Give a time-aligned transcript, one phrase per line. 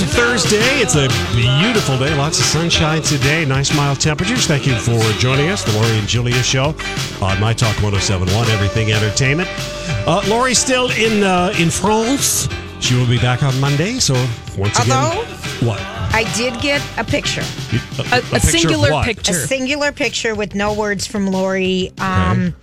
[0.00, 0.78] It's a Thursday.
[0.80, 2.14] It's a beautiful day.
[2.14, 3.44] Lots of sunshine today.
[3.44, 4.46] Nice mild temperatures.
[4.46, 5.64] Thank you for joining us.
[5.64, 6.66] The Lori and Julia Show
[7.20, 9.48] on My Talk 1071, Everything Entertainment.
[10.06, 12.48] Uh, Lori's still in uh, in France.
[12.78, 13.94] She will be back on Monday.
[13.94, 14.14] So
[14.56, 15.80] once Although- again, what?
[15.80, 19.04] I did get a picture, A, A, picture a of singular what?
[19.04, 19.32] picture.
[19.32, 21.92] a singular picture with no words from Lori.
[21.98, 22.54] Um,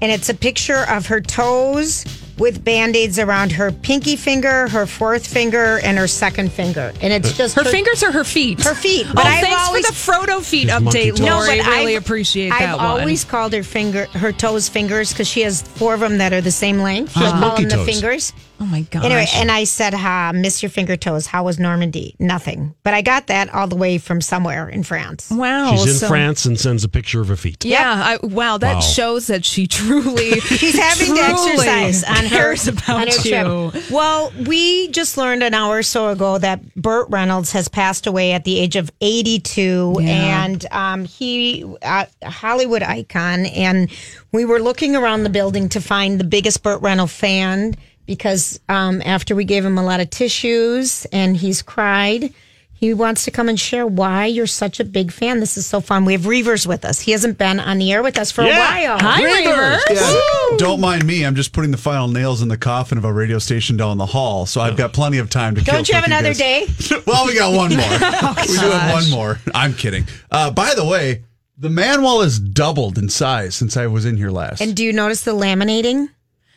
[0.00, 2.06] And it's a picture of her toes
[2.40, 6.92] with band aids around her pinky finger, her fourth finger, and her second finger.
[7.00, 8.60] And it's just her fingers or her feet?
[8.64, 9.06] Her feet.
[9.08, 11.20] Oh, But I've thanks always- for the Frodo feet update, toes.
[11.20, 11.58] Lori.
[11.58, 12.86] but really I've- appreciate I've that one.
[12.86, 16.40] always called her finger, her toes fingers because she has four of them that are
[16.40, 17.16] the same length.
[17.16, 18.32] I call um, monkey them the fingers.
[18.60, 19.04] oh my gosh.
[19.04, 21.26] Anyway, and I said, ha, miss your finger toes.
[21.26, 22.14] How was Normandy?
[22.18, 22.74] Nothing.
[22.82, 25.30] But I got that all the way from somewhere in France.
[25.30, 25.72] wow.
[25.76, 27.64] She's in so- France and sends a picture of her feet.
[27.64, 28.18] Yeah.
[28.22, 28.56] I, wow.
[28.58, 28.80] That Wow.
[28.80, 30.40] shows that she truly.
[30.40, 33.70] She's having to exercise on her, cares about on you.
[33.72, 33.90] trip.
[33.90, 38.32] Well, we just learned an hour or so ago that Burt Reynolds has passed away
[38.32, 40.44] at the age of 82, Yeah.
[40.44, 43.46] and um, he uh, a Hollywood icon.
[43.46, 43.90] And
[44.32, 47.74] we were looking around the building to find the biggest Burt Reynolds fan
[48.06, 52.32] because um, after we gave him a lot of tissues and he's cried.
[52.80, 55.38] He wants to come and share why you're such a big fan.
[55.38, 56.06] This is so fun.
[56.06, 56.98] We have Reavers with us.
[57.00, 58.56] He hasn't been on the air with us for Yeah.
[58.56, 58.58] a
[58.96, 58.98] while.
[59.00, 59.80] Hi, Reavers.
[59.90, 61.26] Yeah, don't mind me.
[61.26, 64.06] I'm just putting the final nails in the coffin of a radio station down the
[64.06, 65.60] hall, so I've got plenty of time to.
[65.62, 66.38] kill Don't you have another guys.
[66.38, 66.66] day?
[67.06, 67.88] well, we got one more.
[68.48, 69.38] we do have one more.
[69.54, 70.06] I'm kidding.
[70.30, 71.24] Uh, by the way,
[71.58, 74.62] the man wall has doubled in size since I was in here last.
[74.62, 76.08] And do you notice the laminating?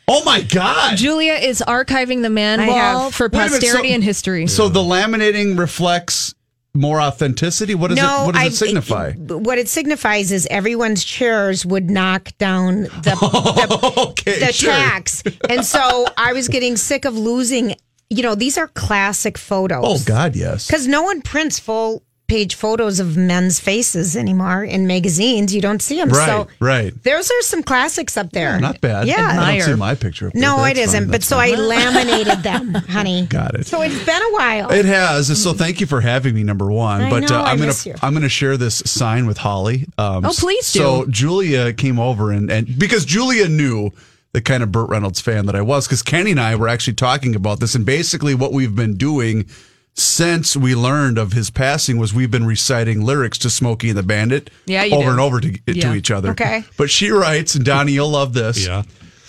[0.08, 0.96] Oh my god!
[0.96, 4.04] Julia is archiving the man I wall have- for Wait a minute, posterity so- and
[4.04, 4.46] history.
[4.46, 6.34] So the laminating reflects
[6.74, 7.74] more authenticity.
[7.74, 8.02] What does it?
[8.02, 9.12] What does I- it signify?
[9.12, 12.88] what it signifies is everyone's chairs would knock down the
[13.94, 14.70] the, okay, the sure.
[14.72, 17.76] tax, and so I was getting sick of losing.
[18.10, 19.82] You know, these are classic photos.
[19.84, 20.66] Oh God, yes.
[20.66, 25.54] because no one prints full page photos of men's faces anymore in magazines.
[25.54, 26.08] You don't see them.
[26.08, 27.02] Right, so right.
[27.04, 28.58] Those are some classics up there.
[28.58, 29.06] Not bad.
[29.06, 29.36] Yeah.
[29.40, 30.28] I don't see my picture.
[30.28, 31.02] Up there, No, but it that's fine.
[31.02, 31.04] isn't.
[31.08, 31.54] But That's so fine.
[31.54, 33.26] I laminated them, honey.
[33.26, 33.66] Got it.
[33.66, 34.70] So it's been a while.
[34.72, 35.42] It has.
[35.42, 36.44] So thank you for having me.
[36.44, 37.94] Number one, I but know, uh, I I'm gonna miss you.
[38.02, 39.86] I'm gonna share this sign with Holly.
[39.98, 40.78] Um, Oh, please do.
[40.78, 43.90] So Julia came over and and because Julia knew
[44.32, 46.94] the kind of Burt Reynolds fan that I was, because Kenny and I were actually
[46.94, 49.46] talking about this, and basically what we've been doing
[49.94, 54.02] since we learned of his passing was we've been reciting lyrics to Smokey and the
[54.02, 55.10] Bandit Yeah, over do.
[55.10, 55.90] and over to, Yeah.
[55.90, 56.30] to each other.
[56.30, 56.64] Okay.
[56.76, 58.66] But she writes, and Donnie, you'll love this.
[58.66, 58.82] Yeah.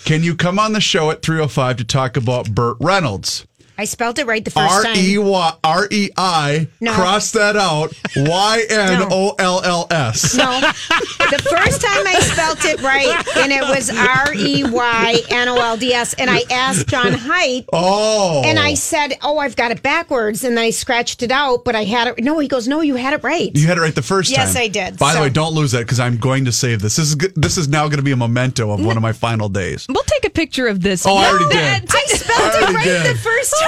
[0.04, 3.46] Can you come on the show at 305 to talk about Burt Reynolds?
[3.78, 4.96] I spelled it right the first time.
[4.96, 6.68] E Y R E I.
[6.80, 6.92] No.
[6.92, 7.92] Cross that out.
[8.16, 10.34] Y N O L L S.
[10.36, 10.60] No.
[10.60, 15.56] The first time I spelt it right, and it was R E Y N O
[15.60, 18.42] L D S, and I asked John Height, Oh.
[18.44, 21.84] and I said, "Oh, I've got it backwards," and I scratched it out, but I
[21.84, 22.22] had it.
[22.24, 24.46] No, he goes, "No, you had it right." You had it right the first time.
[24.46, 24.98] Yes, I did.
[24.98, 26.96] By the way, don't lose that because I'm going to save this.
[26.96, 29.48] This is this is now going to be a memento of one of my final
[29.48, 29.86] days.
[29.88, 31.04] we'll take a picture of this.
[31.06, 31.90] Oh, I already did.
[31.92, 33.16] I spelled I it right did.
[33.16, 33.65] the first time.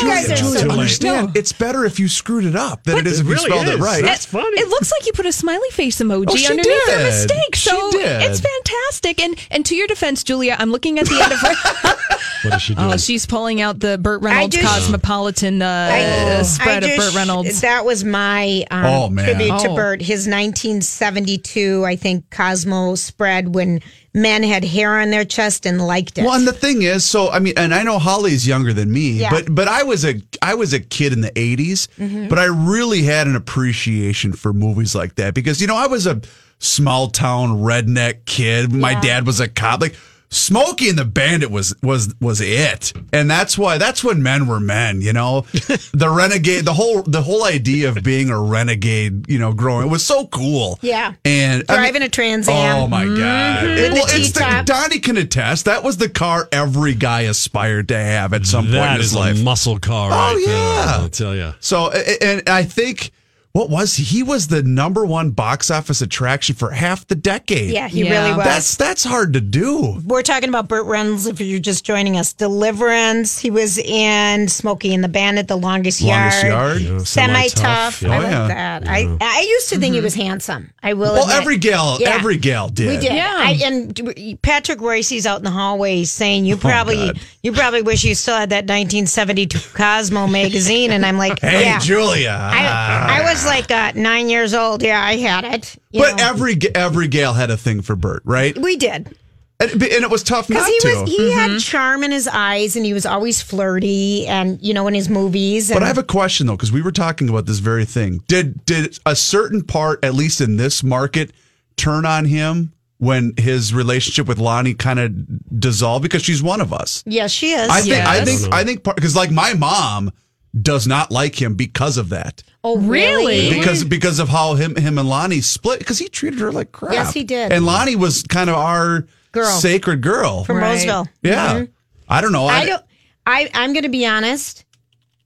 [0.00, 1.36] You guys are Julia, so understand?
[1.36, 3.74] It's better if you screwed it up than it is it if you spelled is.
[3.74, 4.02] it right.
[4.02, 4.58] That's funny.
[4.58, 7.04] It looks like you put a smiley face emoji Oh, she underneath your did.
[7.04, 7.54] mistake.
[7.54, 8.22] She So did.
[8.22, 9.20] it's fantastic.
[9.22, 11.96] And and to your defense, Julia, I'm looking at the end of her
[12.48, 12.92] What is she doing?
[12.92, 17.14] Oh, she's pulling out the Burt Reynolds just- Cosmopolitan uh, I- spread I of Burt
[17.14, 17.60] Reynolds.
[17.60, 19.24] That was my um, Oh, man.
[19.26, 19.76] tribute to Oh.
[19.76, 20.00] Burt.
[20.02, 23.80] His 1972, I think, Cosmo spread when
[24.14, 26.24] men had hair on their chest and liked it.
[26.24, 29.12] Well, and the thing is, so I mean, and I know Holly's younger than me,
[29.12, 29.30] Yeah.
[29.30, 32.28] but but I was a I was a kid in the 80s, Mm-hmm.
[32.28, 36.06] but I really had an appreciation for movies like that because you know I was
[36.06, 36.20] a
[36.58, 38.72] small town redneck kid.
[38.72, 39.00] My Yeah.
[39.00, 39.80] dad was a cop.
[39.80, 39.96] Like
[40.32, 44.60] Smokey and the Bandit was was was it, and that's why that's when men were
[44.60, 45.00] men.
[45.02, 45.42] You know,
[45.92, 50.04] the renegade, the whole the whole idea of being a renegade, you know, growing was
[50.04, 50.78] so cool.
[50.80, 51.12] Yeah.
[51.24, 52.76] and I mean- Driving a Trans Am.
[52.82, 53.16] Oh my god!
[53.18, 53.68] Mm-hmm.
[53.68, 54.64] With the well, it's the, T-top.
[54.66, 58.76] Donnie can attest that was the car every guy aspired to have at some point
[58.92, 59.42] in his life.
[59.42, 60.10] muscle car.
[60.12, 60.96] Oh, right there, yeah.
[61.02, 61.52] I'll tell you.
[61.60, 63.10] so, a- and I think
[63.52, 64.02] what was he?
[64.04, 67.70] He was the number one box office attraction for half the decade.
[67.70, 68.10] Yeah, he Yeah.
[68.24, 68.44] really was.
[68.44, 70.00] that's that's hard to do.
[70.06, 71.26] We're talking about Burt Reynolds.
[71.26, 73.38] If you're just joining us, Deliverance.
[73.38, 76.80] He was in Smokey and the Bandit, The Longest, Longest Yard, Yard.
[76.82, 78.02] Yeah, Semi Semi-Tough.
[78.02, 78.08] Yeah.
[78.10, 78.48] I Oh, like yeah.
[78.48, 78.88] that.
[78.88, 80.04] I I used to think he mm-hmm.
[80.04, 80.70] was handsome.
[80.82, 81.12] I will.
[81.12, 81.36] Well, admit.
[81.36, 82.10] every gal, Yeah.
[82.14, 82.88] every gal did.
[82.88, 83.12] We did.
[83.14, 83.34] Yeah.
[83.36, 87.12] I, and Patrick Royce's out in the hallway saying, "You oh, probably, Oh,
[87.42, 91.78] you probably wish you still had that 1972 Cosmo magazine." And I'm like, Hey, "Yeah."
[91.80, 92.30] Julia.
[92.40, 94.82] I, I was like uh, nine years old.
[94.82, 95.76] Yeah, I had it.
[95.92, 96.28] but know.
[96.28, 98.56] every every gal had a thing for Burt, right?
[98.56, 99.14] We did
[99.62, 101.00] and it was tough not because he to.
[101.00, 104.86] was he had charm in his eyes, and he was always flirty, and you know,
[104.88, 105.70] in his movies.
[105.70, 108.22] And But I have a question though, because we were talking about this very thing.
[108.28, 111.32] Did did a certain part, at least in this market,
[111.76, 116.02] turn on him when his relationship with Loni kind of dissolved?
[116.02, 117.02] Because she's one of us.
[117.06, 117.68] yes, she is.
[117.68, 120.12] I think I think I think because like my mom
[120.60, 122.42] does not like him because of that.
[122.64, 123.50] oh, Really?
[123.50, 126.92] Because because of how him him and Loni split because he treated her like crap.
[126.92, 127.52] Yes, he did.
[127.52, 129.46] And Loni was kind of our Girl.
[129.46, 130.44] sacred girl.
[130.44, 130.72] from Right.
[130.72, 131.08] Roseville.
[131.22, 131.54] yeah.
[131.54, 131.72] Mm-hmm.
[132.08, 132.46] I don't know.
[132.46, 132.82] I don't.
[133.26, 134.64] I I'm going to be honest.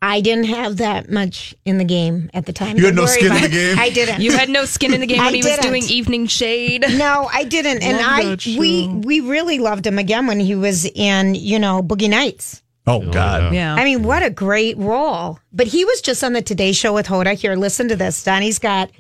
[0.03, 2.77] I didn't have that much in the game at the time.
[2.77, 3.79] You had no skin in the game?
[3.79, 4.21] I didn't.
[4.21, 5.63] you had no skin in the game when he was didn't.
[5.65, 6.85] doing Evening Shade.
[6.97, 10.85] No, I didn't, and Love I we we really loved him again when he was
[10.85, 12.63] in you know Boogie Nights.
[12.87, 13.53] Oh God.
[13.53, 13.75] Yeah.
[13.75, 15.39] I mean, what a great role!
[15.53, 17.35] But he was just on the Today Show with Hoda.
[17.35, 18.23] Here, listen to this.
[18.23, 18.91] Donnie's got.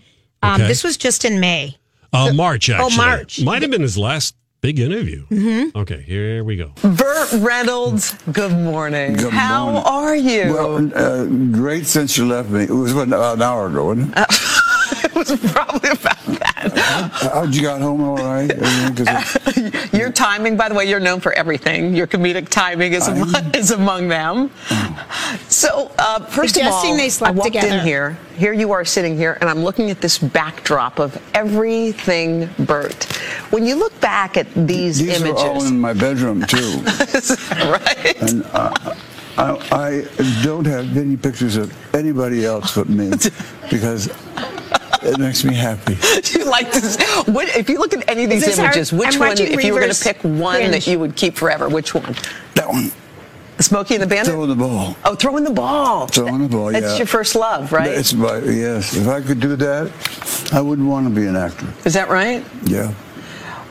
[0.43, 0.67] Um, Okay.
[0.69, 1.77] This was just in May.
[2.13, 2.95] Uh, March, actually.
[2.95, 3.43] Oh, March.
[3.43, 5.27] Might have been his last big interview.
[5.27, 5.77] Mm-hmm.
[5.79, 6.73] Okay, here we go.
[6.83, 9.15] Burt Reynolds, good morning.
[9.15, 9.83] Good How morning.
[9.87, 10.53] are you?
[10.53, 12.65] Well, uh, great since you left me.
[12.65, 14.27] It was what, about an hour ago, wasn't it?
[15.11, 16.73] it was probably about that.
[17.33, 18.51] How'd you got home all right?
[18.51, 18.95] Everything?
[19.07, 21.95] 'Cause it- Your timing, by the way, you're known for everything.
[21.95, 24.51] Your comedic timing is, among, is among them.
[25.49, 27.77] So, uh, first of all, they slept I walked together.
[27.79, 28.19] in here.
[28.37, 33.05] Here you are sitting here, and I'm looking at this backdrop of everything Burt.
[33.51, 38.17] When you look back at these, these images, are all in my bedroom too, right?
[38.21, 38.95] and uh,
[39.39, 43.11] I, I don't have any pictures of anybody else but me
[43.71, 44.09] because
[45.03, 45.95] it makes me happy.
[46.39, 46.97] you like this?
[47.27, 49.75] What, if you look at any of these images, our- which I'm one, if you
[49.75, 50.73] were going to pick one cringe.
[50.73, 52.15] that you would keep forever, which one?
[52.55, 52.91] That one,
[53.59, 54.33] Smokey and the Bandit?
[54.35, 54.97] throwing the ball.
[55.05, 56.07] Oh, throwing the ball.
[56.09, 56.97] Throwing the ball, That's yeah.
[56.99, 57.91] your first love, right?
[57.91, 58.95] It's my yes.
[58.95, 59.91] If I could do that,
[60.53, 61.67] I wouldn't want to be an actor.
[61.85, 62.45] Is that right?
[62.65, 62.93] Yeah.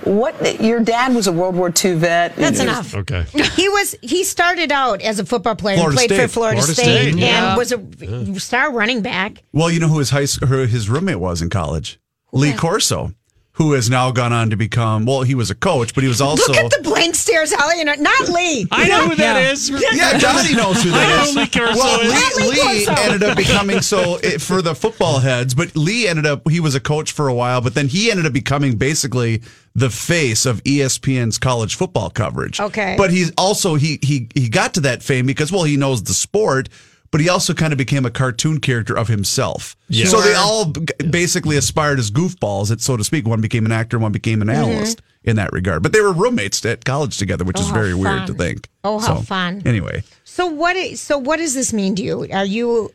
[0.06, 0.62] What?
[0.62, 2.36] Your dad was a World War II vet.
[2.36, 2.94] That's enough.
[2.94, 3.26] Okay.
[3.56, 6.30] He was he started out as a football player, Florida played for State.
[6.32, 7.56] Florida, Florida State, State, and yeah.
[7.56, 9.44] was a star running back.
[9.54, 12.00] Well, you know who his high school, who his roommate was in college?
[12.34, 13.14] Lee Corso,
[13.56, 15.06] who has now gone on to become.
[15.06, 16.52] Well, he was a coach, but he was also.
[16.52, 17.80] Look at the blank stares, Holly.
[17.80, 18.68] You know, not Lee.
[18.72, 19.70] I know who that is.
[19.70, 21.48] yeah, Johnny knows who I know Lee.
[21.48, 22.36] Corso Well, is.
[22.38, 26.26] Lee, Lee Lee ended up becoming so it, for the football heads, but Lee ended
[26.26, 29.42] up he was a coach for a while, but then he ended up becoming basically
[29.74, 32.60] the face of ESPN's college football coverage.
[32.60, 32.96] Okay.
[32.98, 36.14] but he's also he he he got to that fame because well he knows the
[36.14, 36.68] sport.
[37.16, 39.78] But he also kind of became a cartoon character of himself.
[39.88, 40.08] Yeah.
[40.08, 43.26] So they all b- basically aspired as goofballs, it- so to speak.
[43.26, 45.82] One became an actor, one became an analyst in that regard.
[45.82, 47.76] But they were roommates at college together, which is Mm-hmm.
[47.76, 48.68] how very weird to think.
[48.84, 49.62] Oh, how So, fun.
[49.66, 50.76] Anyway, So what?
[50.98, 52.28] So what does this mean to you?
[52.34, 52.92] Are you?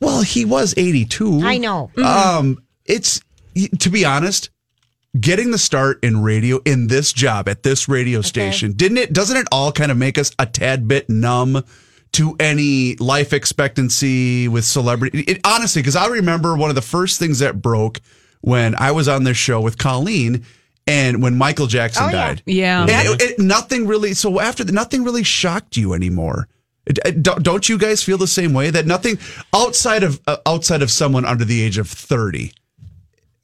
[0.00, 1.42] well, he was 82.
[1.44, 1.92] I know.
[2.04, 3.20] Um, it's
[3.78, 4.50] to be honest,
[5.20, 9.12] getting the start in radio in this job at this radio station didn't it?
[9.12, 11.62] Doesn't it all kind of make us a tad bit numb
[12.16, 15.20] to any life expectancy with celebrity?
[15.20, 18.00] It, honestly, because I remember one of the first things that broke
[18.40, 20.44] when I was on this show with Colleen.
[20.88, 22.82] And when Michael Jackson Oh, died, Yeah.
[22.82, 24.14] And it- it- nothing really.
[24.14, 26.46] So after the, nothing really shocked you anymore.
[26.86, 29.18] It- it- Don't don't you guys feel the same way that nothing
[29.52, 32.52] outside of uh, outside of someone under the age of thirty,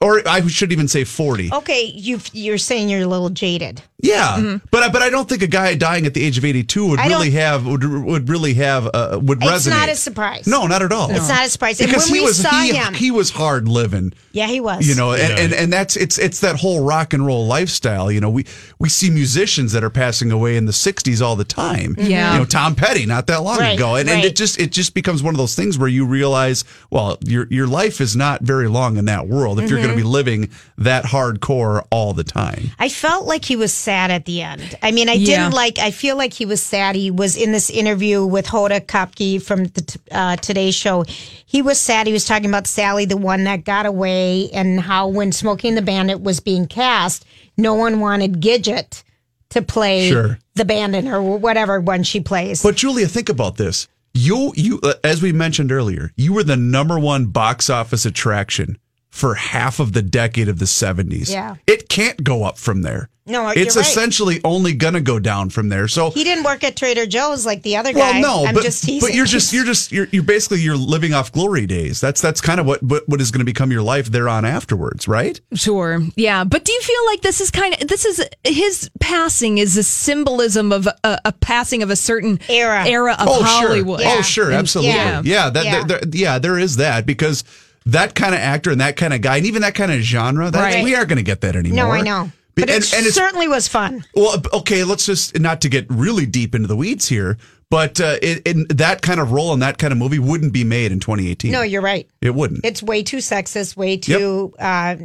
[0.00, 1.52] or I should even say forty?
[1.52, 3.83] Okay, you you're saying you're a little jaded.
[4.03, 6.89] Yeah, but I but I don't think a guy dying at the age of 82
[6.89, 9.95] would I really don't- have would, would really have uh, would resonate It's not a
[9.97, 10.47] surprise.
[10.49, 11.09] No, not at all.
[11.11, 11.81] It's not a surprise.
[11.81, 14.13] And because when he we was saw he, him- he was hard living.
[14.33, 14.89] Yeah, he was.
[14.89, 18.11] You know, and, and and that's it's it's that whole rock and roll lifestyle.
[18.11, 18.45] You know, we
[18.81, 21.95] we see musicians that are passing away in the 60s all the time.
[21.97, 22.33] Yeah.
[22.33, 24.95] you know, Tom Petty not that long Right, ago, and, and it just it just
[24.95, 28.67] becomes one of those things where you realize, well, your your life is not very
[28.67, 30.03] long in that world if you're going to Mm-hmm.
[30.03, 32.71] be living that hardcore all the time.
[32.81, 34.77] I felt like he was sad at the end.
[34.83, 35.27] I mean, I Yeah.
[35.45, 35.79] didn't like.
[35.79, 36.95] I feel like he was sad.
[36.97, 41.05] He was in this interview with Hoda Kotb from the uh, Today Show.
[41.47, 42.07] He was sad.
[42.07, 45.83] He was talking about Sally, the one that got away, and how when Smoking the
[45.83, 47.25] Bandit was being cast,
[47.57, 49.03] no one wanted Gidget
[49.51, 50.39] to play Sure.
[50.55, 52.63] the bandit or whatever one she plays.
[52.63, 53.87] But Julia, think about this.
[54.15, 58.79] You you uh, as we mentioned earlier, you were the number one box office attraction
[59.11, 61.31] for half of the decade of the 70s.
[61.31, 61.57] Yeah.
[61.67, 63.11] It can't go up from there.
[63.25, 63.87] No, you're it's right.
[63.87, 65.87] essentially only going to go down from there.
[65.87, 68.21] So he didn't work at Trader Joe's like the other well, guy.
[68.21, 71.31] no, I'm but, just but you're just you're just you're, you're basically you're living off
[71.31, 72.00] glory days.
[72.00, 74.45] That's that's kind of what what, what is going to become your life there on
[74.45, 75.41] afterwards, right?
[75.55, 76.00] Sure.
[76.17, 76.43] Yeah.
[76.43, 79.85] But do you feel like this is kind of this is his passing is a
[79.85, 82.85] symbolism of a, a passing of a certain Era.
[82.88, 84.00] era of oh Hollywood?
[84.02, 85.23] Oh, sure, oh sure, absolutely, yeah.
[85.25, 85.85] yeah, that Yeah.
[85.85, 87.45] There, there- yeah, there is that because
[87.87, 90.50] that kind of actor and that kind of guy and even that kind of genre,
[90.50, 90.85] that Right.
[90.85, 91.85] we aren't going to get that anymore.
[91.87, 92.31] no, I know.
[92.55, 94.05] Be- But and, it and certainly was fun.
[94.15, 94.85] well, okay.
[94.85, 97.39] Let's just not to get really deep into the weeds here,
[97.71, 100.63] but uh, it, it, that kind of role in that kind of movie wouldn't be
[100.65, 101.51] made in 2018.
[101.51, 102.07] No, you're right.
[102.21, 102.61] it wouldn't.
[102.65, 104.53] It's way too sexist, way too.
[104.59, 104.97] Uh,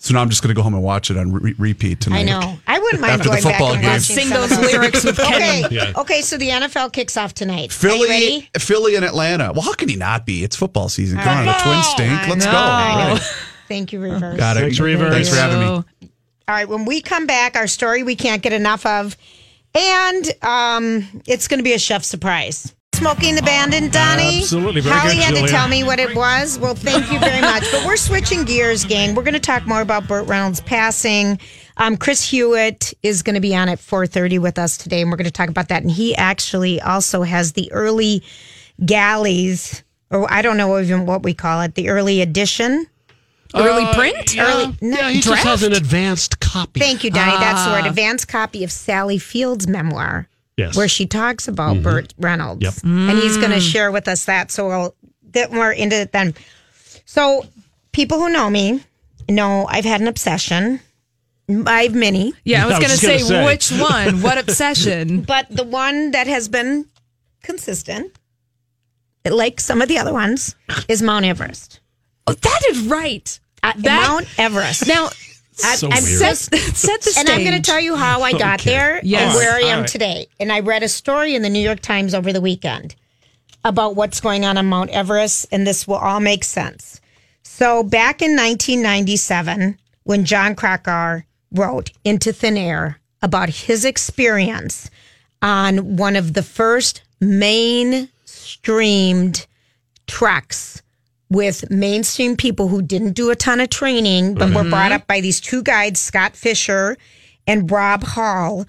[0.00, 2.20] so now I'm just going to go home and watch it on re- repeat tonight.
[2.20, 2.56] I know.
[2.68, 3.90] I wouldn't mind After the going back football and game.
[3.90, 5.64] watching Sing those lyrics with Kenny.
[5.64, 5.92] Okay.
[5.96, 6.22] Okay.
[6.22, 7.58] So the NFL kicks off tonight.
[7.58, 8.50] Are you Philly, ready?
[8.58, 9.52] Philly, and Atlanta.
[9.52, 10.44] Well, how can he not be?
[10.44, 11.18] It's football season.
[11.18, 12.28] Come on, the Twins stink.
[12.28, 12.52] Let's go.
[12.52, 12.58] know.
[12.58, 13.20] Right.
[13.66, 14.36] Thank you, Reverse.
[14.38, 14.60] Got it.
[14.60, 15.12] Thanks, Reverse.
[15.12, 16.07] Thanks for having me.
[16.48, 16.68] All right.
[16.68, 19.16] When we come back, our story we can't get enough of,
[19.74, 22.74] and um, it's going to be a chef surprise.
[22.94, 24.38] Smoking the Bandit, Donnie.
[24.40, 24.80] Absolutely.
[24.80, 25.46] Very Holly good, had Julia.
[25.46, 26.58] to tell me what it was.
[26.58, 27.64] Well, thank you very much.
[27.70, 29.14] But we're switching gears, gang.
[29.14, 31.38] We're going to talk more about Burt Reynolds passing.
[31.76, 35.16] Um, Chris Hewitt is going to be on at 4.30 with us today, and we're
[35.16, 35.82] going to talk about that.
[35.82, 38.24] And he actually also has the early
[38.84, 42.86] galleys, or I don't know even what we call it, the early edition.
[43.54, 44.34] Early Uh, print?
[44.34, 46.80] Yeah, Early- yeah he just has an advanced copy.
[46.80, 47.32] Thank you, Donnie.
[47.38, 47.84] That's the word.
[47.84, 47.88] Ah.
[47.88, 50.28] Advanced copy of Sally Field's memoir.
[50.56, 50.76] Yes.
[50.76, 52.62] Where she talks about Burt Reynolds.
[52.62, 52.74] Yep.
[52.84, 54.50] And he's going to share with us that.
[54.50, 54.94] So we'll
[55.30, 56.34] get more into it then.
[57.06, 57.46] So,
[57.92, 58.82] people who know me
[59.28, 60.80] know I've had an obsession.
[61.66, 63.44] I have many, Yeah, I was was going to say, gonna say.
[63.46, 64.20] which one?
[64.20, 65.22] What obsession?
[65.22, 66.84] but the one that has been
[67.42, 68.12] consistent,
[69.24, 70.54] like some of the other ones,
[70.88, 71.80] is Mount Everest.
[72.28, 73.38] Oh, that is right.
[73.62, 74.86] Uh, That- Mount Everest.
[74.86, 75.10] Now,
[75.52, 76.36] So I'm weird.
[76.36, 77.16] set, set the stage.
[77.18, 78.70] And I'm going to tell you how I got Okay.
[78.70, 79.22] there Yes.
[79.22, 79.88] and where I am right.
[79.88, 80.28] today.
[80.38, 82.94] And I read a story in the New York Times over the weekend
[83.64, 87.00] about what's going on on Mount Everest, and this will all make sense.
[87.42, 94.88] So, back in 1997, when Jon Krakauer wrote Into Thin Air about his experience
[95.42, 99.46] on one of the first mainstreamed
[100.06, 100.82] treks
[101.30, 105.20] with mainstream people who didn't do a ton of training, but were brought up by
[105.20, 106.96] these two guides, Scott Fischer
[107.46, 108.66] and Rob Hall.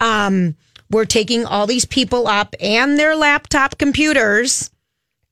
[0.00, 0.56] Um,
[0.90, 4.70] we're taking all these people up and their laptop computers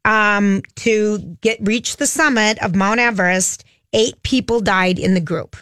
[0.04, 3.64] um, to get reach the summit of Mount Everest.
[3.92, 5.56] Eight people died in the group.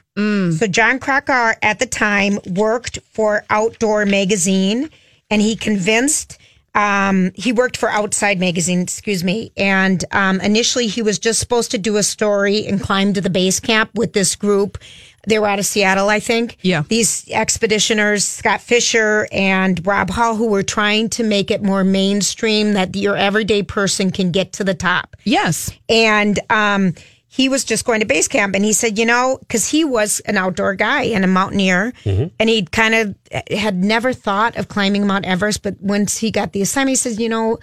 [0.53, 4.91] So Jon Krakauer at the time worked for Outdoor Magazine,
[5.31, 6.39] and he convinced.
[6.79, 11.73] Um, he worked for Outside Magazine, excuse me, and um, initially he was just supposed
[11.73, 14.79] to do a story and climb to the base camp with this group.
[15.27, 16.57] They were out of Seattle, I think.
[16.63, 16.85] Yeah.
[16.87, 22.75] These expeditioners, Scott Fischer and Rob Hall, who were trying to make it more mainstream
[22.75, 25.73] that your everyday person can get to the top yes.
[25.89, 26.95] and um,
[27.31, 30.21] he was just going to base camp and he said you know because he was
[30.21, 32.27] an outdoor guy and a mountaineer mm-hmm.
[32.39, 36.31] and he kind of eh, had never thought of climbing mount everest but once he
[36.31, 37.59] got the assignment he says you know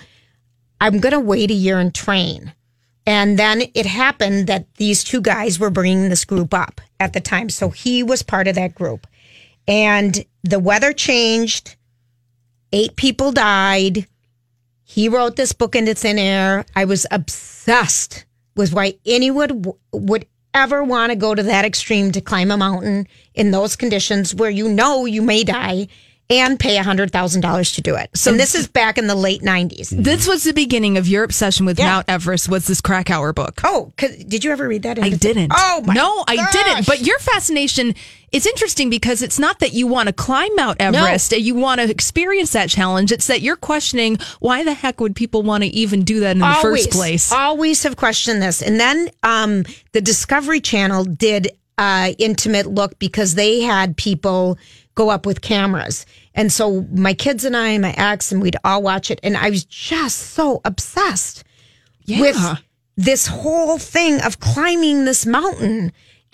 [0.80, 2.54] i'm going to wait a year and train.
[3.08, 7.22] And then it happened that these two guys were bringing this group up at the
[7.22, 9.06] time so he was part of that group.
[9.68, 11.76] And the weather changed.
[12.72, 14.08] Eight people died.
[14.84, 16.66] He wrote this book into thin air.
[16.76, 18.25] I was obsessed
[18.56, 23.08] with why anyone would ever want to go to that extreme to climb a mountain
[23.34, 25.88] in those conditions where you know you may die
[26.30, 28.10] and pay $100,000 to do it.
[28.16, 29.90] So and this is back in the late 90s.
[29.90, 31.86] This was the beginning of your obsession with yeah.
[31.86, 33.62] Mount Everest was this Krakauer book.
[33.64, 34.98] Oh, did you ever read that?
[34.98, 35.52] I didn't.
[35.56, 36.88] Oh, No, I didn't.
[36.88, 37.94] But your fascination
[38.32, 41.38] it's interesting because it's not that you want to climb Mount Everest, no.
[41.38, 43.14] you want to experience that challenge.
[43.14, 46.42] It's that you're questioning why the heck would people want to even do that in
[46.42, 47.32] always, the first place?
[47.32, 48.62] Always have questioned this.
[48.62, 49.64] And then um,
[49.94, 54.58] the Discovery Channel did uh, intimate look because they had people
[54.96, 56.06] go up with cameras.
[56.34, 59.20] And so my kids and I, and my ex, and we'd all watch it.
[59.24, 61.44] And I was just so obsessed
[62.06, 62.22] yeah.
[62.22, 62.38] with
[62.96, 65.92] this whole thing of climbing this mountain.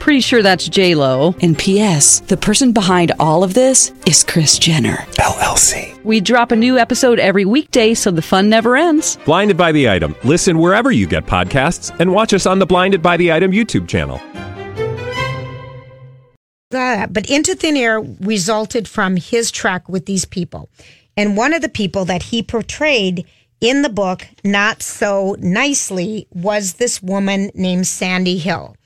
[0.00, 1.34] Pretty sure that's J Lo.
[1.42, 2.20] And P.S.
[2.20, 6.02] The person behind all of this is Kris Jenner LLC.
[6.04, 9.18] We drop a new episode every weekday, so the fun never ends.
[9.26, 10.16] Blinded by the item.
[10.24, 13.86] Listen wherever you get podcasts, and watch us on the Blinded by the Item YouTube
[13.86, 14.18] channel.
[16.70, 20.70] That, but Into Thin Air resulted from his trek with these people,
[21.14, 23.26] and one of the people that he portrayed
[23.60, 28.76] in the book, not so nicely, was this woman named Sandy Hill.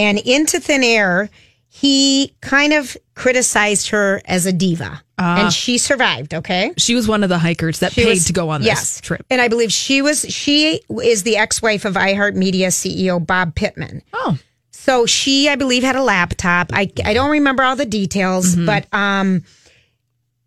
[0.00, 1.28] And Into Thin Air,
[1.68, 5.02] he kind of criticized her as a diva.
[5.18, 6.72] Uh, and she survived, okay?
[6.78, 9.00] She was one of the hikers that she paid was, to go on this yes.
[9.02, 9.26] trip.
[9.28, 14.02] And I believe she was she is the ex-wife of iHeartMedia CEO Bob Pittman.
[14.14, 14.38] Oh.
[14.70, 16.70] So she, I believe, had a laptop.
[16.72, 18.64] I I don't remember all the details, mm-hmm.
[18.64, 19.44] but um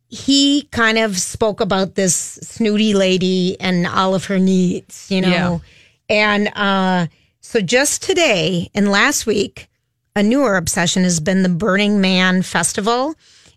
[0.07, 5.62] he kind of spoke about this snooty lady and all of her needs, you know.
[6.10, 6.15] Yeah.
[6.15, 7.07] And uh
[7.43, 9.69] so just today and last week,
[10.15, 13.15] a newer obsession has been the Burning Man Festival.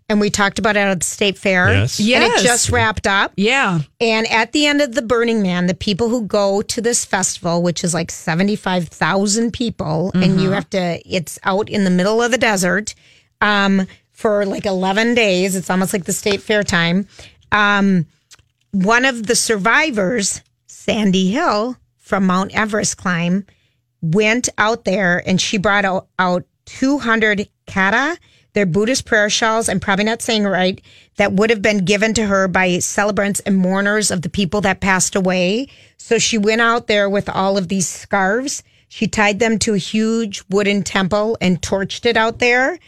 [0.09, 1.73] And we talked about it at the state fair.
[1.73, 1.99] Yes.
[1.99, 2.23] yes.
[2.23, 3.33] And it just wrapped up.
[3.35, 3.79] Yeah.
[3.99, 7.61] And at the end of the Burning Man, the people who go to this festival,
[7.61, 10.23] which is like 75,000 people, mm-hmm.
[10.23, 12.95] and you have to, it's out in the middle of the desert
[13.41, 15.55] um, for like 11 days.
[15.55, 17.07] It's almost like the state fair time.
[17.51, 18.05] Um,
[18.71, 23.45] one of the survivors, Sandy Hill from Mount Everest climb,
[24.01, 28.17] went out there and she brought out, out 200 kata,
[28.53, 29.69] their Buddhist prayer shawls.
[29.69, 30.81] I'm probably not saying right,
[31.17, 34.81] that would have been given to her by celebrants and mourners of the people that
[34.81, 35.67] passed away.
[35.97, 38.63] So she went out there with all of these scarves.
[38.87, 42.79] She tied them to a huge wooden temple and torched it out there.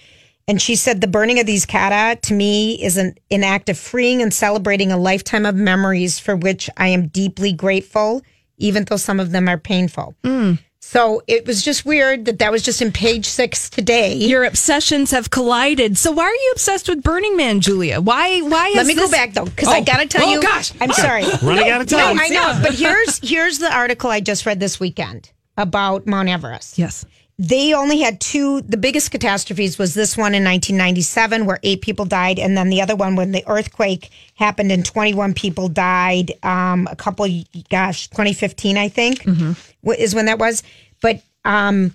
[0.48, 3.78] And she said the burning of these kata to me is an, an act of
[3.78, 8.24] freeing and celebrating a lifetime of memories for which I am deeply grateful,
[8.58, 10.16] even though some of them are painful.
[10.24, 10.58] Mm.
[10.90, 14.16] So it was just weird that that was just in page six today.
[14.16, 16.00] Your obsessions have collided.
[16.00, 18.02] So why are you obsessed with Burning Man, Julia?
[18.02, 18.42] Why?
[18.42, 18.70] Why?
[18.70, 19.06] Is Let me this...
[19.06, 19.74] go back though, because oh.
[19.74, 20.42] I got to tell oh, you.
[20.42, 21.26] gosh, I'm sorry.
[21.44, 22.16] Running no, out of time.
[22.16, 26.28] No, I know, but here's here's the article I just read this weekend about Mount
[26.28, 26.80] Everest.
[26.80, 27.06] Yes
[27.42, 28.60] they only had two.
[28.62, 32.82] The biggest catastrophes was this one in 1997, where eight people died, and then the
[32.82, 36.34] other one when the earthquake happened and 21 people died.
[36.44, 37.26] Um, a couple,
[37.70, 39.90] gosh, 2015, I think, mm-hmm.
[39.92, 40.64] is when that was.
[41.02, 41.94] But um,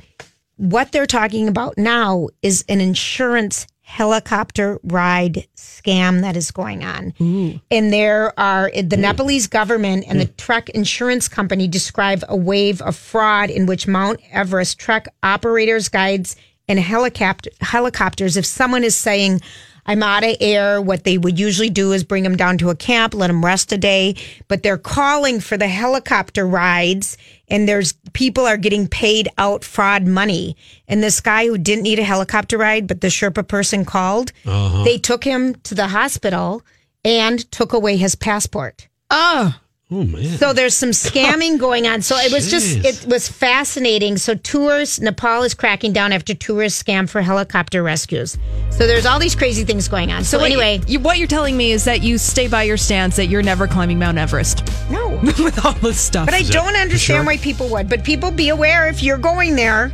[0.56, 7.12] what they're talking about now is an insurance helicopter ride scam that is going on.
[7.20, 7.60] Ooh.
[7.70, 10.36] And there are the Nepalese government and the mm.
[10.36, 16.34] Trek insurance company describe a wave of fraud in which Mount Everest Trek operators, guides,
[16.66, 19.42] and helicopter helicopters, if someone is saying,
[19.86, 20.80] I'm out of air.
[20.80, 23.70] What they would usually do is bring them down to a camp, let them rest
[23.70, 24.14] a day,
[24.48, 30.06] but they're calling for the helicopter rides and there's people are getting paid out fraud
[30.06, 30.56] money.
[30.88, 34.84] And this guy who didn't need a helicopter ride, but the Sherpa person called, uh-huh.
[34.84, 36.62] they took him to the hospital
[37.04, 38.88] and took away his passport.
[39.10, 39.58] Oh.
[39.90, 40.38] Oh man!
[40.38, 42.00] So there's some scamming going on.
[42.00, 44.16] So it was just it was fascinating.
[44.16, 48.38] So tours Nepal is cracking down after tourists scam for helicopter rescues.
[48.70, 50.24] So there's all these crazy things going on.
[50.24, 53.16] So, so anyway, you, what you're telling me is that you stay by your stance
[53.16, 54.66] that you're never climbing Mount Everest.
[54.90, 56.26] No, with all this stuff.
[56.26, 57.24] But I don't understand sure?
[57.24, 57.90] why people would.
[57.90, 59.92] But people be aware if you're going there.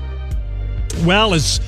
[1.04, 1.60] Well, as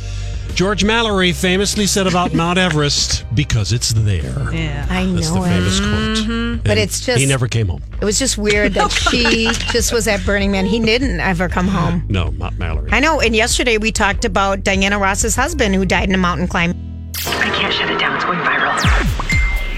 [0.54, 4.52] George Mallory famously said about Mount Everest, because it's there.
[4.52, 4.86] Yeah.
[4.90, 5.48] I know That's the it.
[5.48, 5.90] famous quote.
[6.28, 6.62] Mm-hmm.
[6.62, 7.82] But it's just He never came home.
[8.00, 10.66] It was just weird that she just was at Burning Man.
[10.66, 12.04] He didn't ever come home.
[12.08, 12.90] No, not Mallory.
[12.92, 13.20] I know.
[13.20, 16.72] And yesterday we talked about Diana Ross's husband who died in a mountain climb.
[17.26, 18.14] I can't shut it down.
[18.16, 19.11] It's going viral.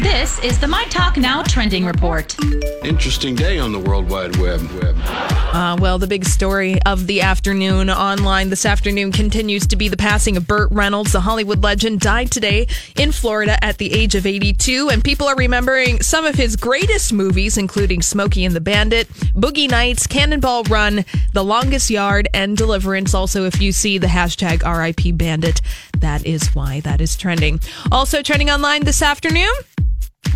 [0.02, 2.36] This is the My Talk Now trending report.
[2.84, 4.60] Interesting day on the World Wide Web.
[4.72, 4.96] Web.
[5.06, 9.96] Uh, well, the big story of the afternoon online this afternoon continues to be the
[9.96, 11.12] passing of Burt Reynolds.
[11.12, 12.66] The Hollywood legend died today
[12.98, 17.12] in Florida at the age of 82, and people are remembering some of his greatest
[17.12, 21.04] movies, including Smokey and the Bandit, Boogie Nights, Cannonball Run,
[21.34, 23.14] The Longest Yard, and Deliverance.
[23.14, 25.60] Also, if you see the hashtag RIP Bandit,
[25.98, 27.60] that is why that is trending.
[27.92, 29.52] Also trending online this afternoon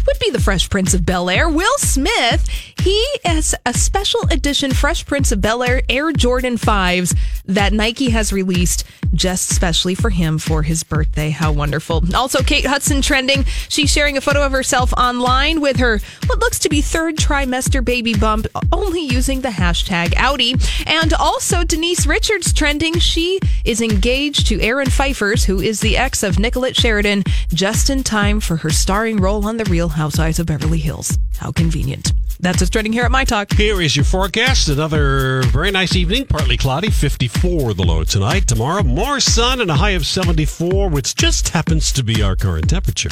[0.06, 1.48] would be the Fresh Prince of Bel Air.
[1.48, 2.48] Will Smith,
[2.80, 8.10] he has a special edition Fresh Prince of Bel Air Air Jordan 5s that Nike
[8.10, 11.30] has released just specially for him for his birthday.
[11.30, 12.02] How wonderful.
[12.14, 13.44] Also, Kate Hudson trending.
[13.68, 17.84] She's sharing a photo of herself online with her what looks to be third trimester
[17.84, 20.54] baby bump, only using the hashtag Audi.
[20.86, 22.98] And also, Denise Richards trending.
[22.98, 28.02] She is engaged to Aaron Phypers, who is the ex of Nicolette Sheridan, just in
[28.02, 31.16] time for her starring role on The Real Housewives of Beverly Hills.
[31.36, 32.12] How convenient.
[32.40, 33.52] That's what's trending here at My Talk.
[33.52, 34.68] Here is your forecast.
[34.68, 38.48] Another very nice evening, partly cloudy, 54 the low tonight.
[38.48, 42.68] Tomorrow, more sun and a high of 74, which just happens to be our current
[42.68, 43.10] temperature.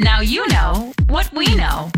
[0.00, 1.92] Now you know what we know.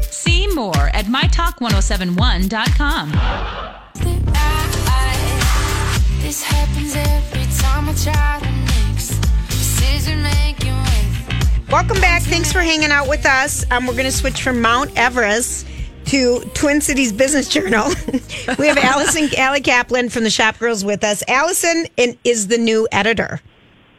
[0.00, 3.10] See more at mytalk1071.com.
[6.20, 8.51] This happens every time I try to
[11.72, 12.20] Welcome back.
[12.20, 13.64] Thanks for hanging out with us.
[13.70, 15.66] Um, we're going to switch from Mount Everest
[16.04, 17.88] to Twin Cities Business Journal.
[18.58, 21.22] we have Allison Allie Kaplan from the Shop Girls with us.
[21.26, 23.40] Allison is the new editor,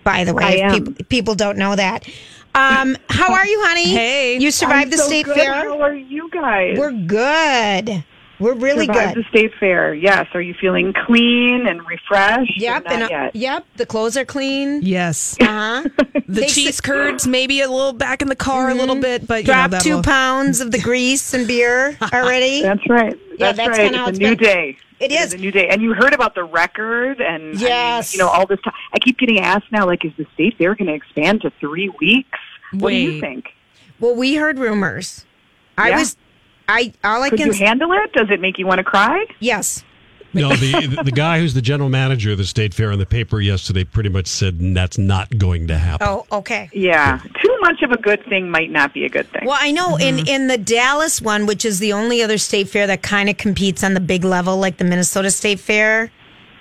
[0.03, 0.63] by the way.
[0.71, 2.07] People, people don't know that.
[2.53, 3.89] Um, how are you, honey?
[3.89, 4.38] Hey.
[4.38, 5.36] You survived I'm the so state good.
[5.36, 5.53] fair?
[5.53, 6.77] How are you guys?
[6.77, 8.03] We're good.
[8.43, 9.23] We're really Survived good.
[9.25, 9.93] the state fair.
[9.93, 10.27] Yes.
[10.34, 12.60] Are you feeling clean and refreshed?
[12.60, 13.36] Yep, Or and not uh, yet?
[13.36, 14.82] yep, the clothes are clean.
[14.82, 15.38] Yes.
[15.39, 15.84] Uh-huh.
[16.27, 19.27] The Takes cheese it- curds, maybe a little back in the car a little bit,
[19.27, 22.62] but you know, Drop that'll- two pounds of the grease and beer already.
[22.63, 23.15] That's right.
[23.38, 23.91] Yeah, That's, that's right.
[23.91, 24.43] kinda It's it's a new been.
[24.43, 24.77] day.
[24.99, 25.25] It It is.
[25.27, 25.67] is a new day.
[25.69, 28.13] And you heard about the record and I mean, Yes.
[28.13, 28.73] you know, all this time.
[28.93, 31.89] I keep getting asked now, like, is the state fair going to expand to three
[31.99, 32.39] weeks?
[32.71, 33.49] What do you think?
[33.99, 35.25] Well, we heard rumors.
[35.77, 36.15] I was,
[36.67, 37.47] I all I Could can.
[37.47, 38.13] you handle it?
[38.13, 39.26] Does it make you want to cry?
[39.39, 39.84] yes.
[40.36, 43.39] No, the the guy who's the general manager of the state fair in the paper
[43.39, 46.08] yesterday pretty much said that's not going to happen.
[46.10, 46.71] Oh, okay.
[46.73, 47.19] Yeah.
[47.39, 49.45] Too much of a good thing might not be a good thing.
[49.45, 52.88] Well, I know in in the Dallas one, which is the only other state fair
[52.88, 56.12] that kind of competes on the big level, like the Minnesota State Fair,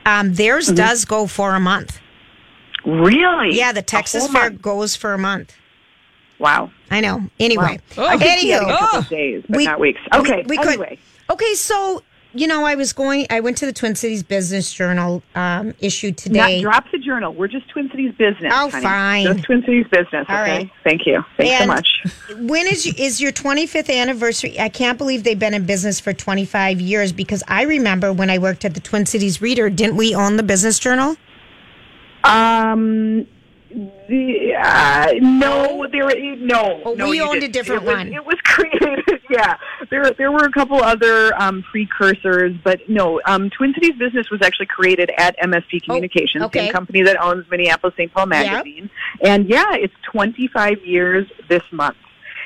[0.05, 0.75] um, theirs Mm-hmm.
[0.77, 1.99] does go for a month.
[2.85, 3.57] Really?
[3.57, 4.61] Yeah, the Texas Fair month?
[4.62, 5.57] goes for a month.
[6.42, 6.72] Wow.
[6.90, 7.24] I know.
[7.38, 8.07] Anyway, Wow.
[8.07, 10.00] I could see it in a couple of days, but not weeks.
[10.12, 10.44] Okay.
[10.48, 10.98] we, we could.
[11.31, 12.02] Okay, so
[12.35, 13.26] you know, I was going.
[13.31, 16.61] I went to the Twin Cities Business Journal um, issue today.
[16.61, 17.33] Not drop the journal.
[17.33, 18.52] We're just Twin Cities business.
[18.52, 18.83] Oh, honey.
[18.83, 19.24] fine.
[19.24, 20.24] Just Twin Cities business.
[20.24, 20.35] Okay.
[20.35, 20.70] right.
[20.83, 21.24] Thank you.
[21.37, 22.05] Thanks so much.
[22.48, 24.59] When is is your 25th anniversary?
[24.59, 28.38] I can't believe they've been in business for 25 years because I remember when I
[28.38, 31.16] worked at the Twin Cities Reader, didn't we own the Business Journal?
[32.24, 33.28] Um.
[34.09, 36.09] The, uh, no, there.
[36.37, 37.53] No, Oh, no, we owned a didn't.
[37.55, 38.13] different it was, one.
[38.13, 38.99] It was created.
[39.31, 39.57] Yeah,
[39.89, 43.19] there there were a couple other um, precursors, but no.
[43.25, 46.67] Um, Twin Cities Business was actually created at MSP Communications, Oh, okay.
[46.67, 48.13] same company that owns Minneapolis St.
[48.13, 48.29] Paul Yep.
[48.29, 48.91] Magazine.
[49.25, 51.97] And yeah, it's 25 years this month.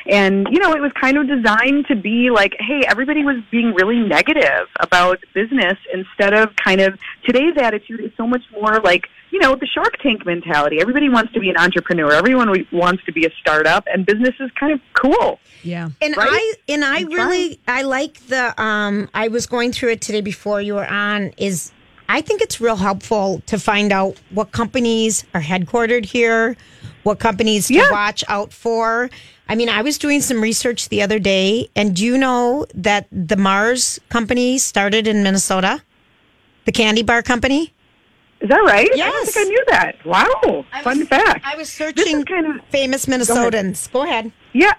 [0.08, 3.74] And, you know, it was kind of designed to be like, hey, everybody was being
[3.74, 9.08] really negative about business instead of kind of today's attitude is so much more like,
[9.30, 10.80] you know, the Shark Tank mentality.
[10.80, 12.12] Everybody wants to be an entrepreneur.
[12.12, 15.40] Everyone wants to be a startup, and business is kind of cool.
[15.62, 15.90] Yeah.
[16.00, 16.28] And Right?
[16.30, 20.20] I and I I'm really I like the um I was going through it today
[20.20, 21.72] before you were on is
[22.08, 26.56] I think it's real helpful to find out what companies are headquartered here,
[27.02, 27.90] what companies to Yeah.
[27.90, 29.10] watch out for.
[29.48, 33.06] I mean, I was doing some research the other day and do you know that
[33.12, 35.82] the Mars company started in Minnesota?
[36.64, 37.72] The candy bar company?
[38.40, 38.84] Is that right?
[38.92, 39.34] I don't Yes.
[39.34, 40.04] think I knew that.
[40.04, 40.64] Wow.
[40.82, 41.44] Fun fact.
[41.46, 43.20] I was searching kind of famous ahead.
[43.20, 43.90] Minnesotans.
[43.92, 44.32] Go ahead.
[44.52, 44.74] Yeah.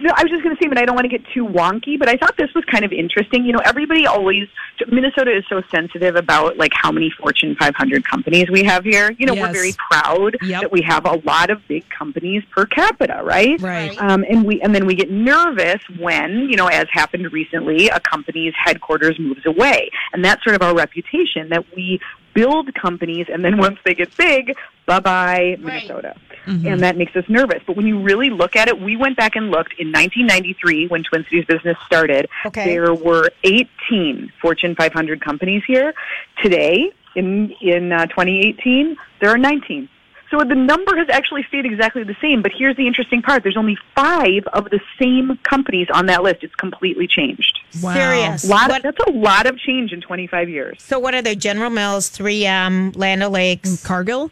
[0.00, 1.98] No, I was just going to say, but I don't want to get too wonky.
[1.98, 3.44] But I thought this was kind of interesting.
[3.44, 4.48] You know, everybody always
[4.90, 9.10] Minnesota is so sensitive about like how many Fortune 500 companies we have here.
[9.18, 9.48] You know, Yes.
[9.48, 10.60] we're very proud Yep.
[10.62, 13.60] that we have a lot of big companies per capita, right?
[13.60, 13.96] Right.
[14.00, 18.00] Um, and we and then we get nervous when you know, as happened recently, a
[18.00, 22.00] company's headquarters moves away, and that's sort of our reputation that we
[22.34, 24.54] build companies, and then once they get big,
[24.86, 26.14] bye bye Minnesota.
[26.46, 27.62] And that makes us nervous.
[27.66, 31.02] But when you really look at it, we went back and looked in 1993 when
[31.04, 32.28] Twin Cities Business started.
[32.46, 32.64] Okay.
[32.66, 35.94] There were 18 Fortune 500 companies here.
[36.42, 39.88] Today, in in uh, 2018, there are 19.
[40.30, 42.40] So the number has actually stayed exactly the same.
[42.40, 46.42] But here's the interesting part: there's only five of the same companies on that list.
[46.42, 47.60] It's completely changed.
[47.70, 48.48] Serious.
[48.48, 50.82] Lot What- of, that's a lot of change in 25 years.
[50.82, 51.34] So what are they?
[51.36, 54.30] General Mills, 3M, Land O'Lakes, Cargill.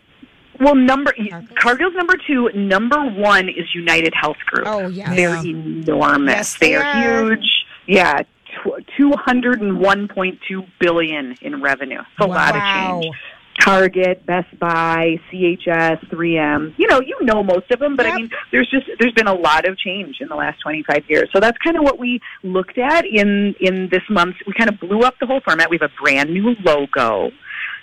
[0.61, 1.12] Well, number
[1.59, 2.51] Cargill's number two.
[2.55, 4.66] Number one is United Health Group.
[4.68, 5.14] Oh, yeah.
[5.14, 5.42] they're Yeah.
[5.57, 6.35] enormous.
[6.35, 7.25] Yes, they they are, are.
[7.31, 7.64] huge.
[7.87, 8.20] Yeah,
[8.96, 12.01] two hundred and one point two billion in revenue.
[12.01, 12.62] It's a lot of
[13.03, 13.16] change.
[13.61, 16.73] Target, Best Buy, CHS, 3M.
[16.79, 19.35] You know, you know most of them, but I mean, there's just there's been a
[19.35, 21.29] lot of change in the last 25 years.
[21.33, 24.37] So that's kind of what we looked at in in this month.
[24.46, 25.68] We kind of blew up the whole format.
[25.68, 27.33] We have a brand new logo,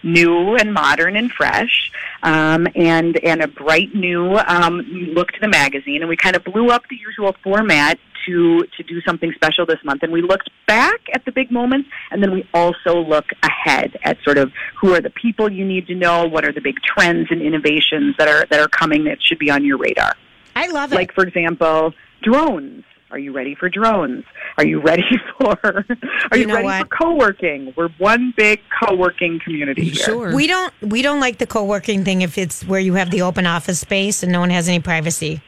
[0.03, 1.91] new and modern and fresh,
[2.23, 4.81] um, and and a bright new um,
[5.13, 6.01] look to the magazine.
[6.01, 9.79] And we kind of blew up the usual format to to do something special this
[9.83, 10.03] month.
[10.03, 14.17] And we looked back at the big moments, and then we also look ahead at
[14.23, 17.27] sort of who are the people you need to know, what are the big trends
[17.31, 20.15] and innovations that are that are coming that should be on your radar.
[20.55, 20.95] I love it.
[20.95, 22.83] Like for example, drones.
[23.09, 24.25] Are you ready for drones?
[24.57, 25.03] Are you ready
[25.39, 25.85] for Are
[26.33, 26.81] You you, know ready what?
[26.89, 27.73] for co-working?
[27.77, 30.35] We're one big co-working community here.
[30.35, 33.45] We don't we don't like the co-working thing if it's where you have the open
[33.45, 35.41] office space and no one has any privacy.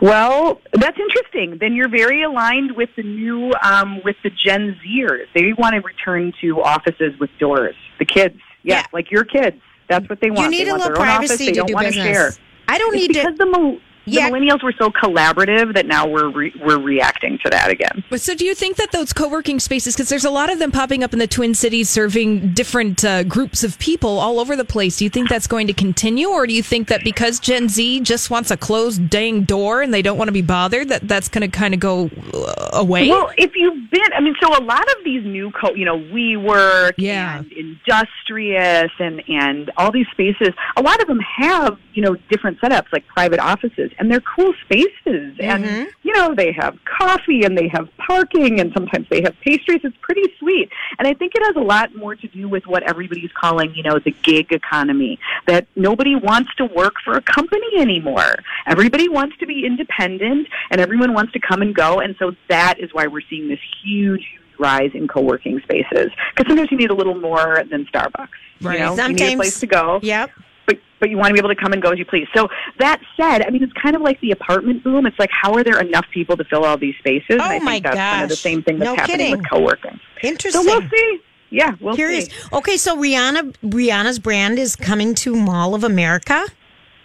[0.00, 1.58] Well, that's interesting.
[1.60, 5.26] Then you're very aligned with the new, um, with the Gen Zers.
[5.34, 7.74] They want to return to offices with doors.
[7.98, 9.56] The kids, yeah, like your kids.
[9.88, 10.44] That's what they want.
[10.44, 11.28] You need they a little their own office.
[11.28, 12.04] privacy They to don't do want business.
[12.06, 12.30] share.
[12.68, 14.28] I don't It's need to- because the, mil- Yeah.
[14.30, 18.04] the millennials were so collaborative that now we're re- we're reacting to that again.
[18.10, 20.70] But so, do you think that those co-working spaces, because there's a lot of them
[20.72, 24.64] popping up in the Twin Cities, serving different uh, groups of people all over the
[24.64, 24.98] place?
[24.98, 28.00] Do you think that's going to continue, or do you think that because Gen Z
[28.00, 31.28] just wants a closed dang door and they don't want to be bothered, that that's
[31.28, 33.08] going to kind of go uh, away?
[33.08, 35.98] Well, if you've been, I mean, so a lot of these new, co- you know,
[35.98, 37.38] WeWork Yeah.
[37.38, 42.60] and Industrious and and all these spaces, a lot of them have you know different
[42.60, 45.84] setups like private offices, and they're cool spaces, and mm-hmm.
[46.02, 49.80] you know they have coffee and they have parking, and sometimes they have pastries.
[49.84, 52.82] It's pretty sweet, and I think it has a lot more to do with what
[52.82, 55.18] everybody's calling, you know, the gig economy.
[55.46, 58.36] That nobody wants to work for a company anymore.
[58.66, 62.78] Everybody wants to be independent, and everyone wants to come and go, and so that
[62.78, 66.90] is why we're seeing this huge huge rise in co-working spaces because sometimes you need
[66.90, 68.28] a little more than Starbucks.
[68.60, 68.78] Right.
[68.78, 70.00] You know, you need a place to go.
[70.02, 70.30] Yep.
[70.66, 72.26] But but you want to be able to come and go as you please.
[72.34, 72.48] So
[72.78, 75.04] that said, I mean, it's kind of like the apartment boom.
[75.06, 77.26] It's like how are there enough people to fill all these spaces?
[77.30, 79.18] and oh I Oh, my think that's kind of the same thing that's No happening
[79.18, 79.36] kidding.
[79.38, 80.00] with co-working.
[80.22, 80.62] Interesting.
[80.62, 81.20] So we'll see.
[81.50, 82.26] Yeah, we'll Curious.
[82.26, 82.32] see.
[82.52, 86.46] Okay, so Rihanna Rihanna's brand is coming to Mall of America.